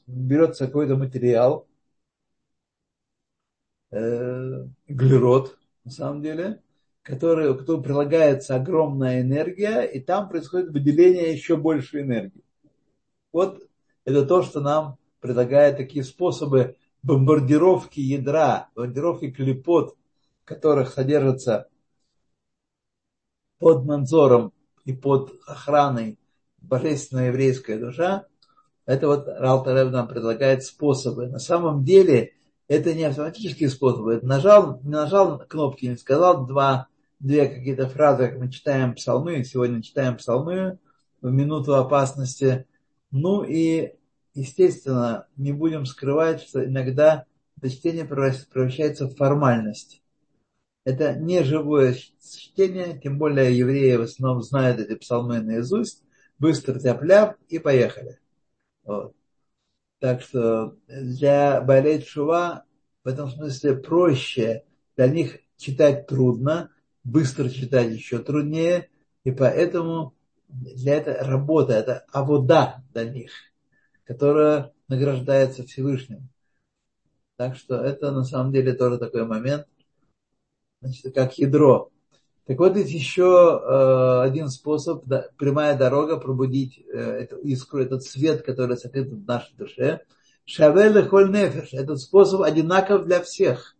[0.08, 1.68] Берется какой-то материал,
[3.92, 6.60] э, углерод, на самом деле,
[7.08, 12.44] который, к которому прилагается огромная энергия, и там происходит выделение еще больше энергии.
[13.32, 13.62] Вот
[14.04, 19.96] это то, что нам предлагает такие способы бомбардировки ядра, бомбардировки клепот,
[20.42, 21.68] в которых содержится
[23.58, 24.52] под надзором
[24.84, 26.18] и под охраной
[26.58, 28.26] божественная еврейская душа,
[28.84, 31.26] это вот Ралтарев нам предлагает способы.
[31.28, 32.34] На самом деле
[32.66, 34.16] это не автоматические способы.
[34.16, 36.88] Это нажал, нажал кнопки, не сказал два,
[37.20, 40.78] две какие-то фразы, как мы читаем псалмы, сегодня читаем псалмы
[41.20, 42.66] в минуту опасности.
[43.10, 43.94] Ну и,
[44.34, 47.24] естественно, не будем скрывать, что иногда
[47.56, 50.02] это чтение превращается в формальность.
[50.84, 56.02] Это не живое чтение, тем более евреи в основном знают эти псалмы наизусть,
[56.38, 58.20] быстро тяп и поехали.
[58.84, 59.14] Вот.
[59.98, 62.64] Так что для Байлей Шува
[63.04, 64.64] в этом смысле проще.
[64.96, 66.70] Для них читать трудно,
[67.08, 68.88] быстро читать еще труднее,
[69.24, 70.14] и поэтому
[70.48, 73.30] для этого работа, это авода для них,
[74.04, 76.28] которая награждается Всевышним.
[77.36, 79.66] Так что это на самом деле тоже такой момент,
[80.80, 81.90] значит, как ядро.
[82.46, 85.04] Так вот, есть еще э, один способ,
[85.36, 90.00] прямая дорога пробудить э, эту искру, этот свет, который сокрыт в нашей душе.
[90.46, 91.74] Шавель холь нефеш.
[91.74, 93.76] Этот способ одинаков для всех.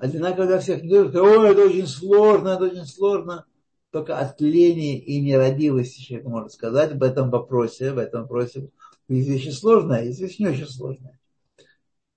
[0.00, 0.82] Одинаков для всех.
[0.82, 3.44] Не только, ой, это очень сложно, это очень сложно.
[3.90, 8.70] Только от лени и нерадивости человек может сказать в этом вопросе, в этом вопросе.
[9.08, 11.18] Есть вещи сложные, есть вещи не очень сложные.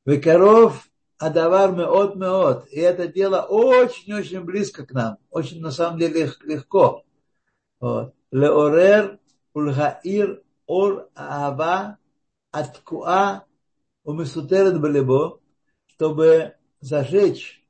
[0.06, 2.68] Векаров Адавар меот меот.
[2.70, 5.18] И это дело очень-очень близко к нам.
[5.30, 7.04] Очень, на самом деле, легко.
[7.82, 9.20] Леорер
[9.54, 11.98] ульгаир ор аава
[12.52, 13.44] аткуа
[14.06, 15.40] умисутерет балебо,
[15.88, 17.63] чтобы зажечь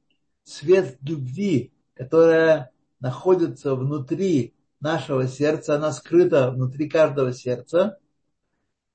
[0.43, 7.99] свет любви, которая находится внутри нашего сердца, она скрыта внутри каждого сердца.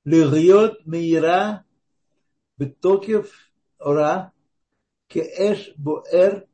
[0.05, 1.65] Лигьот мира
[2.57, 3.33] бетокев
[3.79, 4.33] ора
[5.09, 6.47] кеэш буэр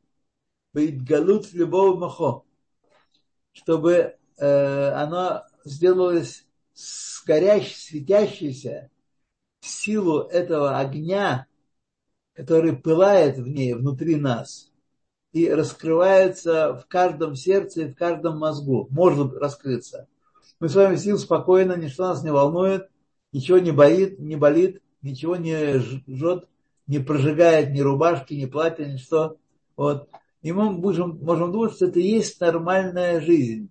[0.72, 2.46] бейтгалут любого махо,
[3.52, 6.46] чтобы э, оно сделалось
[7.26, 8.90] горящей, светящейся
[9.60, 11.46] в силу этого огня,
[12.34, 14.70] который пылает в ней, внутри нас,
[15.34, 20.06] и раскрывается в каждом сердце и в каждом мозгу, может раскрыться.
[20.60, 22.88] Мы с вами сидим спокойно, ничто нас не волнует,
[23.32, 26.46] ничего не болит, не болит, ничего не жжет,
[26.86, 29.36] не прожигает ни рубашки, ни платья, ни что.
[29.76, 30.08] Вот.
[30.42, 33.70] И мы можем, можем думать, что это и есть нормальная жизнь.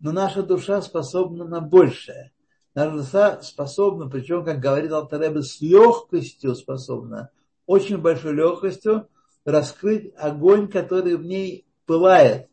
[0.00, 2.32] Но наша душа способна на большее.
[2.74, 7.30] Наша душа способна, причем, как говорит Алтаребе, с легкостью способна,
[7.66, 9.06] очень большой легкостью
[9.44, 12.48] раскрыть огонь, который в ней пылает.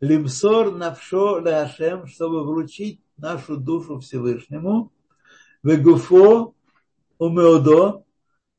[0.00, 4.92] Лимсор навшо ляшем, чтобы вручить нашу душу Всевышнему.
[5.62, 6.54] Вегуфо
[7.18, 8.04] умеодо,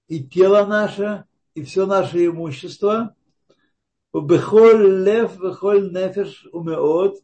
[0.07, 3.15] и тело наше, и все наше имущество,
[4.13, 7.21] бехоль лев, бехоль нефеш умеот,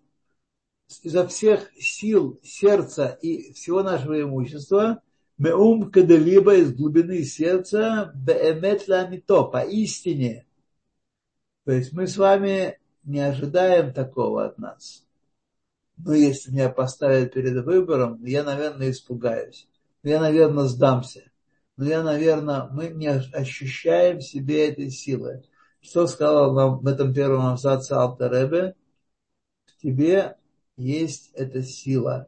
[1.04, 5.02] изо всех сил сердца и всего нашего имущества,
[5.40, 10.46] меум каделиба из глубины сердца, беэмет ламито, поистине.
[11.66, 15.04] То есть мы с вами не ожидаем такого от нас.
[15.98, 19.68] Но если меня поставят перед выбором, я, наверное, испугаюсь.
[20.04, 21.30] Я, наверное, сдамся
[21.80, 25.46] но я, наверное, мы не ощущаем в себе этой силы.
[25.80, 28.76] Что сказал нам в этом первом абзаце Алтаребе?
[29.66, 30.36] В тебе
[30.76, 32.28] есть эта сила.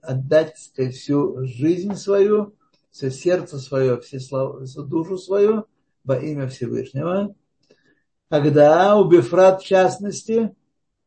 [0.00, 2.54] Отдать сказать, всю жизнь свою,
[2.90, 5.66] все сердце свое, все слова, всю душу свою
[6.04, 7.34] во имя Всевышнего.
[8.28, 10.54] Когда у Бефрат в частности,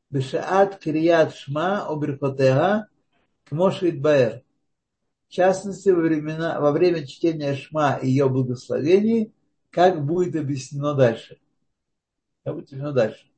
[0.09, 2.87] Бешаат Кирият Шма Оберхотега
[3.45, 4.43] Кмошит Баэр
[5.31, 9.33] в частности, во, времена, во время чтения Шма и ее благословений,
[9.69, 11.39] как будет объяснено дальше.
[12.43, 13.31] Как будет объяснено дальше.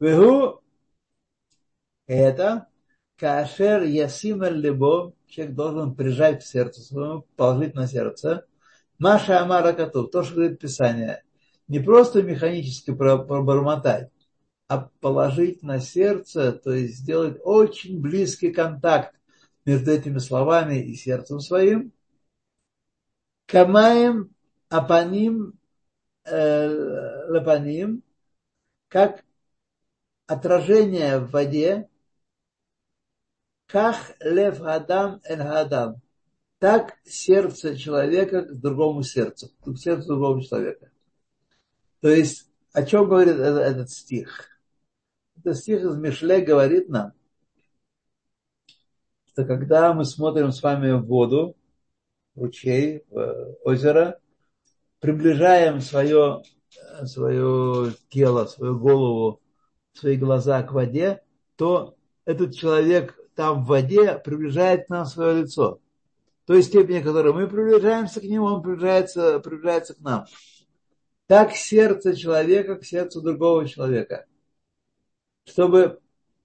[0.00, 0.60] Вегу
[2.08, 2.66] это
[3.22, 8.46] кашер ясим либо человек должен прижать к сердцу своему, положить на сердце.
[8.98, 11.22] Маша Амара Катув, то, что говорит Писание,
[11.68, 14.10] не просто механически пробормотать,
[14.66, 19.14] а положить на сердце, то есть сделать очень близкий контакт
[19.64, 21.92] между этими словами и сердцем своим.
[23.46, 24.34] Камаем
[24.68, 25.60] апаним
[26.24, 28.02] э, лапаним,
[28.88, 29.24] как
[30.26, 31.88] отражение в воде,
[33.72, 36.02] как лев гадам эн гадам,
[36.58, 40.90] так сердце человека к другому сердцу, к сердцу другого человека.
[42.00, 44.50] То есть, о чем говорит этот стих?
[45.38, 47.14] Этот стих из Мишле говорит нам,
[49.28, 51.56] что когда мы смотрим с вами в воду,
[52.34, 54.20] ручей, в озеро,
[55.00, 56.42] приближаем свое,
[57.04, 59.40] свое тело, свою голову,
[59.94, 61.22] свои глаза к воде,
[61.56, 61.96] то
[62.26, 65.80] этот человек там в воде приближает к нам свое лицо.
[66.46, 70.26] То есть степени, в которой мы приближаемся к нему, он приближается, приближается к нам.
[71.26, 74.26] Так сердце человека к сердцу другого человека.
[75.44, 76.00] Чтобы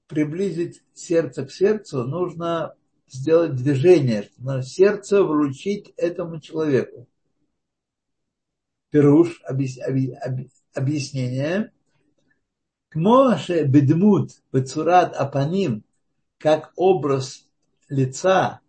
[0.07, 2.75] приблизить сердце к сердцу, нужно
[3.07, 7.07] сделать движение, нужно сердце вручить этому человеку.
[8.89, 9.41] Пируш,
[10.73, 11.71] объяснение.
[12.89, 15.83] Кмоше бедмут бецурат апаним,
[16.37, 17.45] как образ
[17.89, 18.61] лица,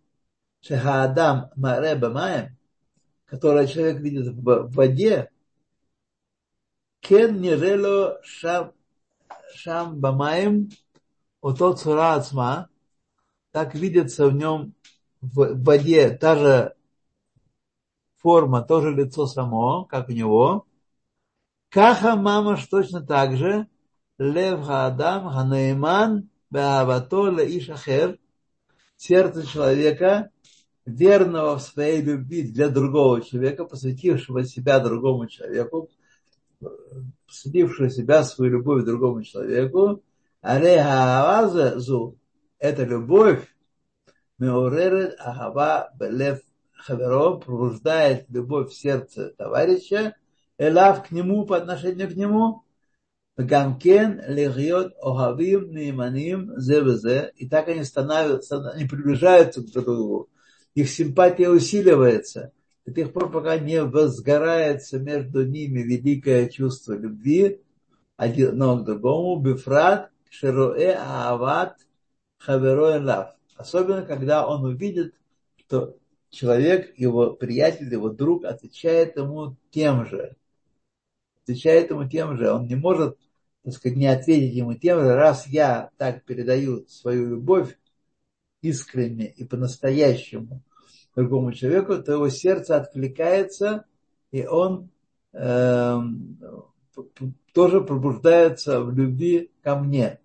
[0.61, 2.57] шехаадам маре бамаем,
[3.25, 5.29] которое человек видит в воде,
[7.01, 10.69] кен нирело шам, бамаем,
[11.41, 12.69] ото цура ацма,
[13.51, 14.73] так видится в нем
[15.21, 16.75] в воде та же
[18.17, 20.65] форма, тоже лицо само, как у него.
[21.69, 23.67] Каха мамаш точно так же,
[24.17, 28.17] лев хаадам ханаиман баавато иш ахер,
[28.97, 30.31] сердце человека,
[30.85, 35.89] верного в своей любви для другого человека, посвятившего себя другому человеку,
[37.27, 40.03] посвятившего себя свою любовь другому человеку,
[40.43, 42.17] зу,
[42.57, 43.47] эта любовь,
[44.37, 46.41] меоререт ахава белев
[46.71, 50.15] хаверо, пробуждает любовь в сердце товарища,
[50.57, 52.63] элав к нему по отношению к нему,
[53.41, 60.29] Гамкен легьет охавим нейманим зе И так они становятся, они приближаются друг другу.
[60.75, 62.51] Их симпатия усиливается
[62.85, 67.61] до тех пор, пока не возгорается между ними великое чувство любви
[68.17, 69.39] одно к другому.
[69.39, 71.77] Бифрат шероэ аават
[72.39, 73.35] хавероэн лав.
[73.55, 75.15] Особенно, когда он увидит,
[75.55, 75.95] что
[76.29, 80.35] человек, его приятель, его друг отвечает ему тем же.
[81.43, 82.51] Отвечает ему тем же.
[82.51, 83.17] Он не может
[83.63, 87.77] так сказать, не ответить ему тем же, раз я так передаю свою любовь
[88.61, 90.61] искренне и по-настоящему
[91.15, 93.85] другому человеку, то его сердце откликается,
[94.31, 94.89] и он
[95.33, 95.97] э,
[97.53, 100.19] тоже пробуждается в любви ко мне.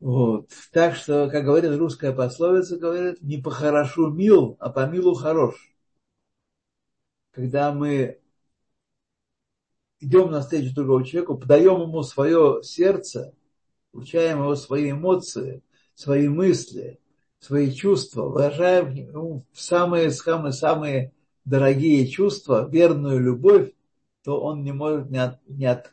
[0.00, 0.50] Вот.
[0.70, 5.74] Так что, как говорит русская пословица, говорит, не по хорошу мил, а по милу хорош.
[7.30, 8.20] Когда мы
[10.04, 13.34] идем на встречу другого человека, подаем ему свое сердце,
[13.92, 15.62] вручаем ему свои эмоции,
[15.94, 17.00] свои мысли,
[17.38, 21.12] свои чувства, выражаем ему самые, самые, самые
[21.44, 23.72] дорогие чувства, верную любовь,
[24.22, 25.92] то он не может не, от, не, от,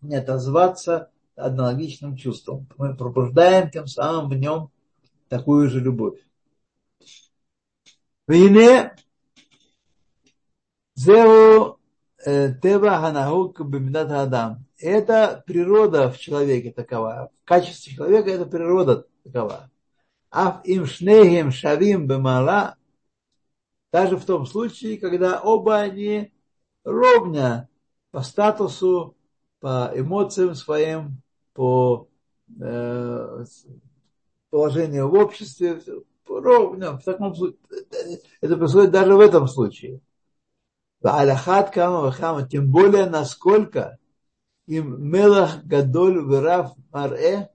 [0.00, 2.66] не отозваться аналогичным чувством.
[2.78, 4.70] Мы пробуждаем тем самым в нем
[5.28, 6.18] такую же любовь.
[8.26, 8.94] Вине
[10.94, 11.75] Зеу
[12.26, 14.66] Тева Ханагук Бимидат Адам.
[14.80, 17.30] Это природа в человеке такова.
[17.44, 19.70] В качестве человека это природа такова.
[20.30, 22.74] Аф им шнехем шавим бемала.
[23.92, 26.32] Даже в том случае, когда оба они
[26.82, 27.68] ровня
[28.10, 29.16] по статусу,
[29.60, 31.22] по эмоциям своим,
[31.54, 32.08] по
[32.60, 33.44] э,
[34.50, 35.80] положению в обществе,
[36.26, 36.92] ровня.
[36.98, 37.58] В таком случае,
[38.40, 40.00] это происходит даже в этом случае.
[41.02, 43.98] Аллахат кама вахама, тем более насколько
[44.66, 47.50] им мелах гадоль вырав маре,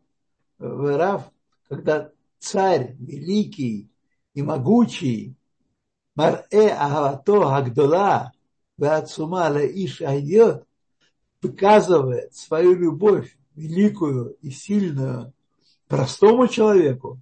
[0.57, 1.31] вырав,
[1.67, 3.91] когда царь великий
[4.33, 5.35] и могучий,
[6.15, 8.31] маре агавато агдола,
[8.77, 10.65] вацума лаиш айдет,
[11.41, 15.33] показывает свою любовь великую и сильную
[15.87, 17.19] простому человеку,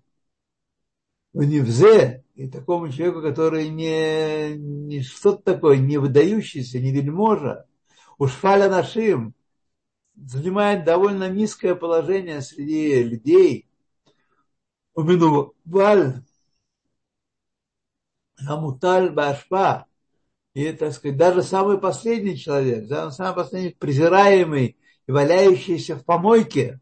[1.33, 7.65] в Невзе, и такому человеку, который не, не что-то такое, не выдающийся, не вельможа,
[8.17, 9.35] уж фаля нашим,
[10.15, 13.67] занимает довольно низкое положение среди людей.
[14.93, 16.23] Умину валь,
[18.47, 19.87] амуталь башпа,
[20.53, 24.77] и, так сказать, даже самый последний человек, самый последний презираемый
[25.07, 26.79] валяющийся в помойке,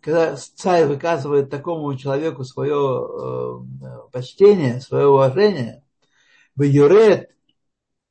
[0.00, 5.82] когда царь выказывает такому человеку свое э, почтение, свое уважение,
[6.56, 7.30] Юрет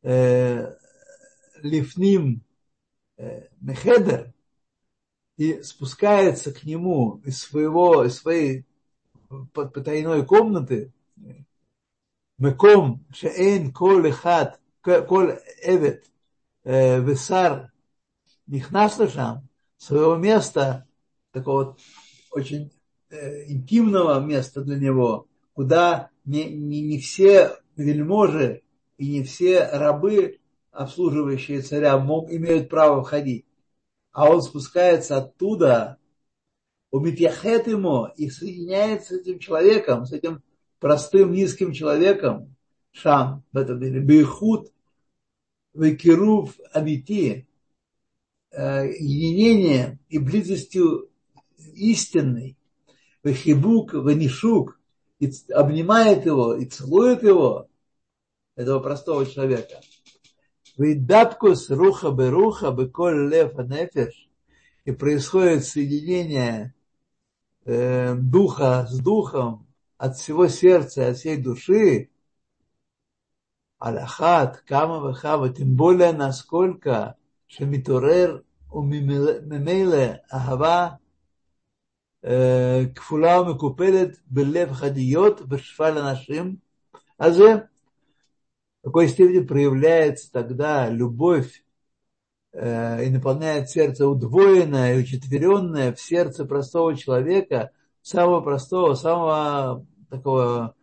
[0.04, 0.76] э,
[1.62, 2.44] Лифним
[3.18, 4.34] э, Мехедер
[5.38, 8.66] и спускается к нему из своего, из своей
[9.54, 10.92] потайной комнаты,
[12.38, 15.32] Меком Шеэн Кол Эхат, Кол
[15.64, 16.06] Эвет
[16.64, 17.72] Весар
[18.48, 19.48] Нихнас Лешам,
[19.78, 20.89] своего места,
[21.32, 21.78] такого
[22.32, 22.72] очень
[23.10, 28.62] э, интимного места для него, куда не, не, не все вельможи
[28.98, 30.40] и не все рабы,
[30.72, 33.46] обслуживающие царя, мог, имеют право входить.
[34.12, 35.98] А он спускается оттуда,
[36.92, 40.42] умитьяхет ему и соединяется с этим человеком, с этим
[40.80, 42.56] простым низким человеком,
[42.92, 44.72] Шам, в этом деле, Бейхут,
[45.74, 47.48] Векирув Амити,
[48.52, 51.09] э, единение и близостью
[51.74, 52.58] истинной,
[53.24, 54.80] Вехибук, Ванишук,
[55.20, 57.68] и обнимает его и целует его,
[58.56, 59.82] этого простого человека.
[60.78, 64.30] Вейдапкус руха беруха беколь лев нефеш,
[64.86, 66.74] и происходит соединение
[67.66, 72.10] э, духа с духом от всего сердца, от всей души,
[73.78, 77.16] Аллахат, Кама Вахава, тем более насколько
[77.48, 81.00] Шамитурер у Мимейле Ахава
[82.95, 86.57] כפולה ומקופלת בלב חדיות ושפל אנשים.
[87.19, 87.69] А же
[88.83, 91.65] в какой степени проявляется тогда любовь
[92.53, 97.71] э, и наполняет сердце удвоенное и учетверенное в сердце простого человека,
[98.03, 100.75] самого простого, самого такого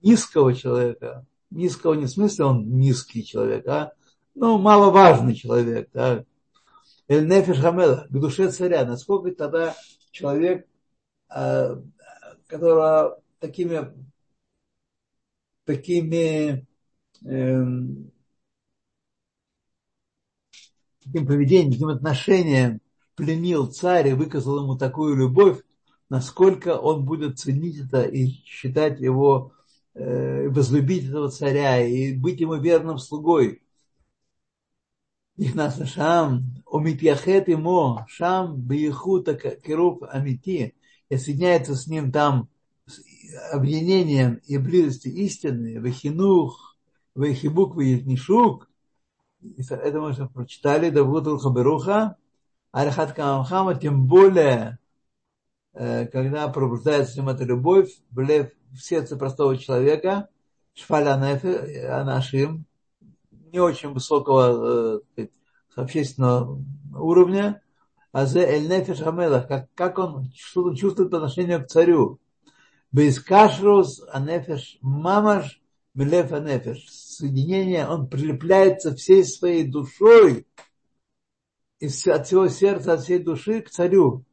[0.00, 1.26] низкого человека.
[1.50, 3.92] Низкого не в смысле он низкий человек, а
[4.34, 5.90] ну, маловажный человек.
[5.92, 6.24] Да.
[7.08, 8.84] Эль Нефиш Хамела, к душе царя.
[8.84, 9.74] Насколько тогда
[10.11, 10.67] человек,
[11.33, 11.81] э,
[12.47, 13.93] которого такими,
[15.65, 16.65] такими
[17.25, 18.11] эм,
[21.03, 22.81] таким поведением, таким отношением
[23.15, 25.59] пленил царь и выказал ему такую любовь,
[26.09, 29.53] насколько он будет ценить это и считать его,
[29.93, 33.61] э, возлюбить этого царя и быть ему верным слугой.
[35.38, 36.38] נכנס לשם,
[36.72, 40.70] ומתייחד עמו, שם בייחוד הקירוב אמיתי,
[41.10, 42.48] и соединяется с ним там
[43.52, 46.76] объединением и близости истины, вахинух,
[47.14, 48.68] вахибук, вахнишук,
[49.40, 52.16] это мы уже прочитали, да будет руха беруха,
[52.72, 54.78] архат камамхама, тем более,
[55.72, 60.28] когда пробуждается в нем эта любовь, в сердце простого человека,
[60.74, 62.64] шфаля анашим,
[63.51, 65.27] не очень высокого э,
[65.75, 66.61] общественного
[66.93, 67.61] уровня,
[68.11, 72.19] а за эль нефеш как, как он что чувствует по отношению к царю.
[72.91, 75.61] Без кашрус анефеш мамаш
[75.93, 76.89] белев анефеш.
[76.89, 80.47] Соединение, он прилепляется всей своей душой
[81.79, 84.25] и от всего сердца, от всей души к царю.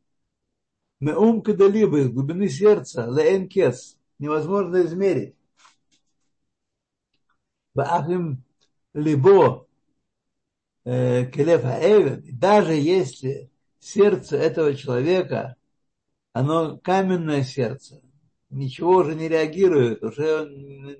[1.00, 5.34] Мы ум кадалибы, из глубины сердца, лаэн кес, невозможно измерить.
[7.74, 8.42] Баахим
[8.94, 9.66] либо
[10.84, 11.62] э, келев
[12.38, 15.56] даже если сердце этого человека,
[16.32, 18.00] оно каменное сердце,
[18.50, 20.96] ничего уже не реагирует, уже он,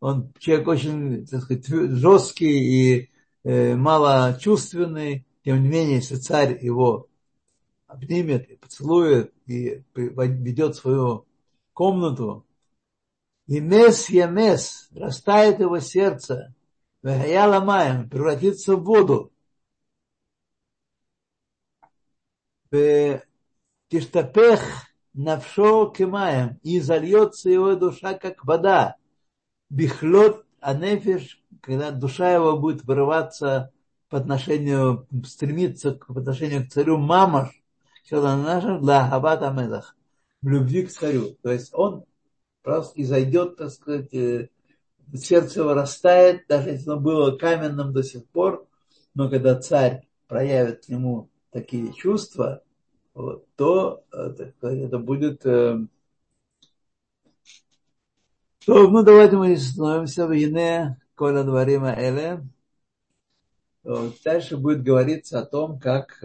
[0.00, 3.10] он человек очень, так сказать, жесткий и
[3.44, 7.08] э, малочувственный, тем не менее, если царь его
[7.86, 11.26] обнимет и поцелует и ведет свою
[11.72, 12.46] комнату,
[13.46, 16.54] и мес мес растает его сердце,
[17.02, 19.32] Вехаяла маем превратится в воду.
[23.88, 24.60] Тиштапех
[25.12, 28.96] навшо кемаем, и зальется его душа, как вода.
[29.68, 33.72] Бихлот анефиш, когда душа его будет вырываться
[34.08, 37.50] по отношению, стремиться по отношению к царю мамаш,
[38.10, 39.96] нашим для Хабата Медах,
[40.40, 41.36] в любви к царю.
[41.42, 42.04] То есть он
[42.62, 44.48] просто изойдет, так сказать, э,
[45.18, 48.66] сердце его растает, даже если оно было каменным до сих пор,
[49.14, 52.62] но когда царь проявит к нему такие чувства,
[53.14, 55.42] вот, то так сказать, это будет...
[55.42, 55.86] То,
[58.66, 62.46] ну, давайте мы становимся в Ине Коля Дварима Эле.
[64.24, 66.22] Дальше будет говориться о том, как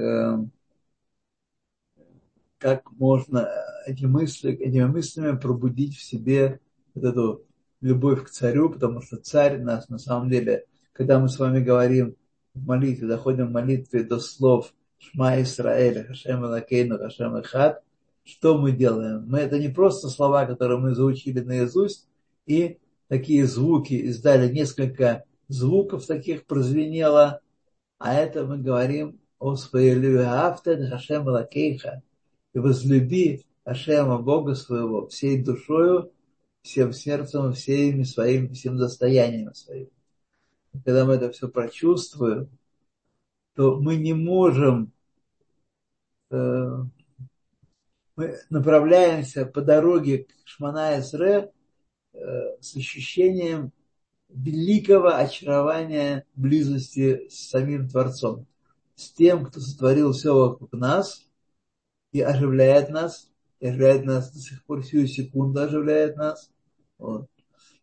[2.57, 3.49] как можно
[3.85, 6.59] эти мысли, этими мыслями пробудить в себе
[6.93, 7.46] вот эту
[7.81, 12.15] любовь к царю, потому что царь нас на самом деле, когда мы с вами говорим
[12.53, 17.83] в молитве, доходим в молитве до слов Шма Исраэль, Хашем Элакейну, Хашем Эхад,
[18.23, 19.25] что мы делаем?
[19.27, 22.07] Мы, это не просто слова, которые мы заучили наизусть,
[22.45, 27.41] и такие звуки, издали несколько звуков таких прозвенело,
[27.99, 32.01] а это мы говорим о своей любви Хашем Элакейха,
[32.53, 36.11] и возлюби Ашема Бога своего всей душою,
[36.67, 39.89] всем сердцем, всеми своим, всем достоянием своим.
[40.73, 42.49] И когда мы это все прочувствуем,
[43.55, 44.91] то мы не можем,
[46.29, 46.69] э,
[48.15, 51.51] мы направляемся по дороге к Шмана Эсре
[52.13, 52.17] э,
[52.61, 53.71] с ощущением
[54.29, 58.45] великого очарования близости с самим Творцом,
[58.95, 61.23] с тем, кто сотворил все вокруг нас–
[62.11, 66.51] и оживляет нас, и оживляет нас до сих пор, всю секунду оживляет нас,
[66.97, 67.29] вот,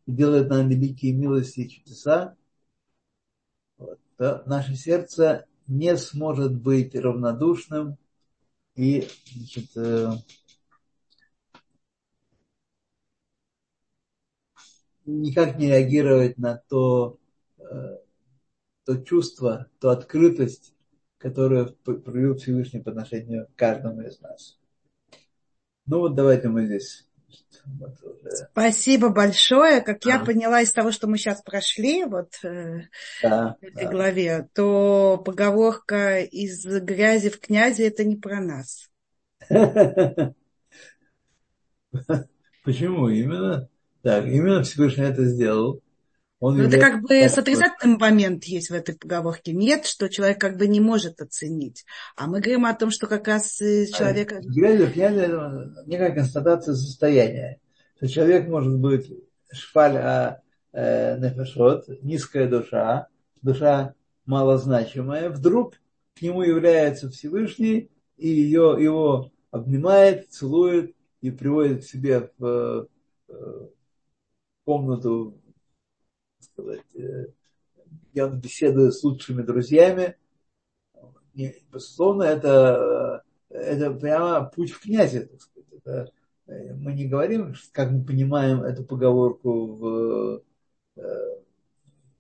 [0.07, 2.37] и делает нам великие милости и чудеса,
[3.79, 7.97] вот, то наше сердце не сможет быть равнодушным
[8.75, 10.11] и значит, э,
[15.07, 17.19] никак не реагировать на то,
[17.59, 17.99] э,
[18.85, 20.75] то чувство, ту открытость,
[21.19, 24.59] которую проявил Всевышний по отношению к каждому из нас.
[25.87, 27.07] Ну вот давайте мы здесь.
[27.65, 28.31] Вот уже.
[28.51, 29.81] Спасибо большое.
[29.81, 30.09] Как а.
[30.09, 32.83] я поняла из того, что мы сейчас прошли вот э,
[33.23, 33.91] да, в этой да.
[33.91, 38.91] главе, то поговорка из грязи в князи это не про нас.
[42.65, 43.69] Почему именно?
[44.03, 45.81] Так, именно Всевышний это сделал.
[46.45, 49.55] Он Но это как бы с отрицательным момент есть в этой поговорке.
[49.55, 51.87] Нет, что человек как бы не может оценить.
[52.17, 54.31] А мы говорим о том, что как раз э, человек...
[54.43, 57.61] Грязь это некая констатация состояния.
[57.97, 59.11] Что человек может быть
[59.51, 60.43] шпаль а
[60.75, 63.09] э, нефешот, низкая душа,
[63.41, 63.95] душа
[64.27, 65.81] малозначимая, вдруг
[66.15, 72.87] к нему является Всевышний и ее, его обнимает, целует и приводит к себе в
[73.31, 73.35] э,
[74.67, 75.41] комнату
[76.55, 80.17] сказать, где он беседует с лучшими друзьями.
[81.35, 85.69] безусловно, это, это прямо путь в князе, так сказать.
[85.85, 86.13] Это,
[86.47, 90.43] мы не говорим, как мы понимаем эту поговорку в,
[90.97, 91.45] в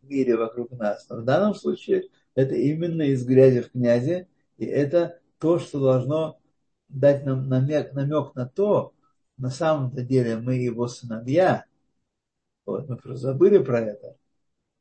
[0.03, 1.07] мире вокруг нас.
[1.09, 4.28] Но в данном случае это именно из грязи в князе,
[4.59, 6.39] и это то, что должно
[6.89, 8.95] дать нам намек, намек на то,
[9.37, 11.64] на самом-то деле мы его сыновья,
[12.66, 14.16] вот, мы просто забыли про это,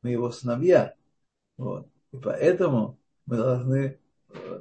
[0.03, 0.95] мы его сыновья.
[1.57, 1.87] Вот.
[2.11, 3.99] И поэтому мы должны,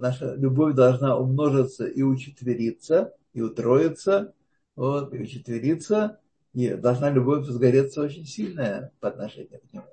[0.01, 4.35] наша любовь должна умножиться и учетвериться, и утроиться,
[4.77, 6.21] вот, и учетвериться,
[6.55, 9.87] и должна любовь сгореться очень сильная по отношению к нему.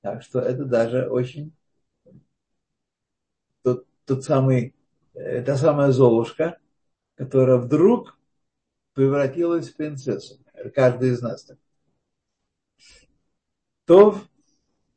[0.00, 1.52] Так что это даже очень
[3.62, 4.74] тот, тот самый,
[5.12, 6.58] та самая Золушка,
[7.16, 8.18] которая вдруг
[8.92, 10.38] превратилась в принцессу.
[10.74, 11.58] Каждый из нас так.
[13.86, 14.20] То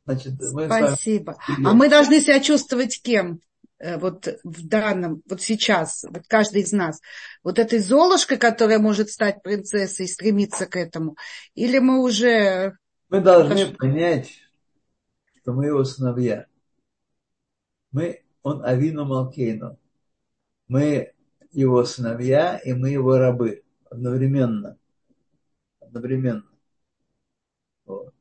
[0.08, 1.36] Значит, мы Спасибо.
[1.46, 1.66] Вами...
[1.66, 3.42] А мы должны себя чувствовать кем?
[3.78, 7.02] Э, вот в данном, вот сейчас, вот каждый из нас,
[7.44, 11.16] вот этой Золушкой, которая может стать принцессой и стремиться к этому,
[11.54, 12.78] или мы уже...
[13.10, 13.74] Мы должны Прошу.
[13.74, 14.30] понять,
[15.42, 16.46] что мы его сыновья.
[17.92, 19.78] Мы, он Авину Малкейну.
[20.68, 21.12] Мы
[21.52, 24.78] его сыновья, и мы его рабы одновременно.
[25.80, 26.44] Одновременно.
[27.84, 28.14] Вот.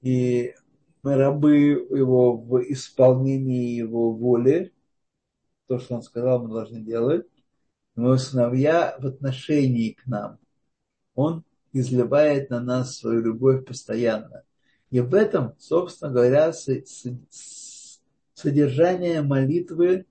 [0.00, 0.54] И
[1.02, 4.72] мы рабы его в исполнении его воли,
[5.66, 7.26] то, что он сказал, мы должны делать.
[7.94, 10.38] Мы сыновья в отношении к нам.
[11.14, 14.44] Он изливает на нас свою любовь постоянно.
[14.90, 16.52] И в этом, собственно говоря,
[18.34, 20.06] содержание молитвы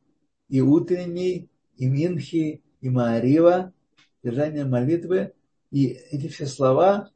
[0.48, 3.74] и утренней, и Минхи, и Маарива,
[4.22, 5.34] содержание молитвы.
[5.72, 7.12] И эти все слова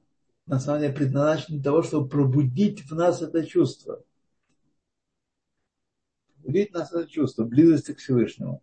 [0.45, 4.03] на самом деле предназначен для того, чтобы пробудить в нас это чувство.
[6.35, 8.61] Пробудить нас это чувство близости к Всевышнему.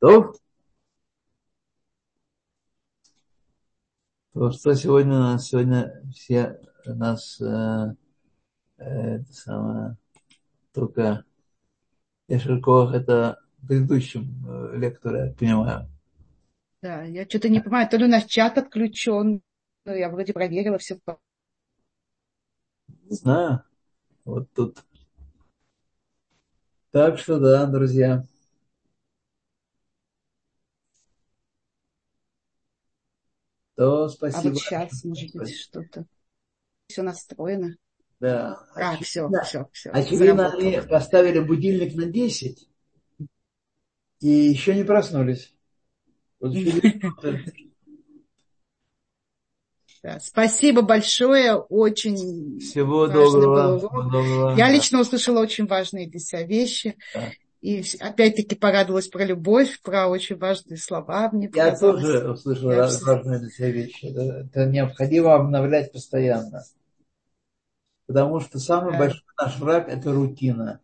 [0.00, 0.34] То,
[4.34, 7.94] то что сегодня нас сегодня все нас э,
[8.76, 9.96] это самое,
[10.72, 11.24] только
[12.28, 15.88] Ешеркох это предыдущем э, лекторе, я понимаю.
[16.82, 19.42] Да, я что-то не понимаю, то ли у нас чат отключен,
[19.84, 20.98] но я вроде проверила все.
[23.04, 23.62] Не знаю.
[24.24, 24.84] Вот тут.
[26.90, 28.24] Так что да, друзья.
[33.76, 34.40] То спасибо.
[34.40, 36.06] А вот сейчас, может быть, что-то.
[36.86, 37.76] Все настроено.
[38.20, 38.64] Да.
[38.74, 39.42] А, все, да.
[39.42, 39.90] все, все.
[39.90, 42.68] Очевидно, они поставили будильник на 10
[44.24, 45.54] и еще не проснулись.
[50.02, 54.54] Да, спасибо большое, очень Всего доброго, всего доброго.
[54.54, 56.98] Я лично услышала очень важные для себя вещи.
[57.14, 57.30] Да.
[57.62, 61.30] И опять-таки порадовалась про любовь, про очень важные слова.
[61.32, 64.04] Мне Я тоже услышала Я важные для себя вещи.
[64.04, 66.64] Это необходимо обновлять постоянно.
[68.06, 68.98] Потому что самый да.
[68.98, 70.80] большой наш враг– это рутина.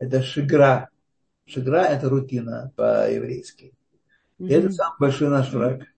[0.00, 0.90] Это шигра.
[1.48, 3.72] Шигра– это рутина по-еврейски.
[4.38, 4.58] И mm-hmm.
[4.58, 5.86] это самый большой наш враг.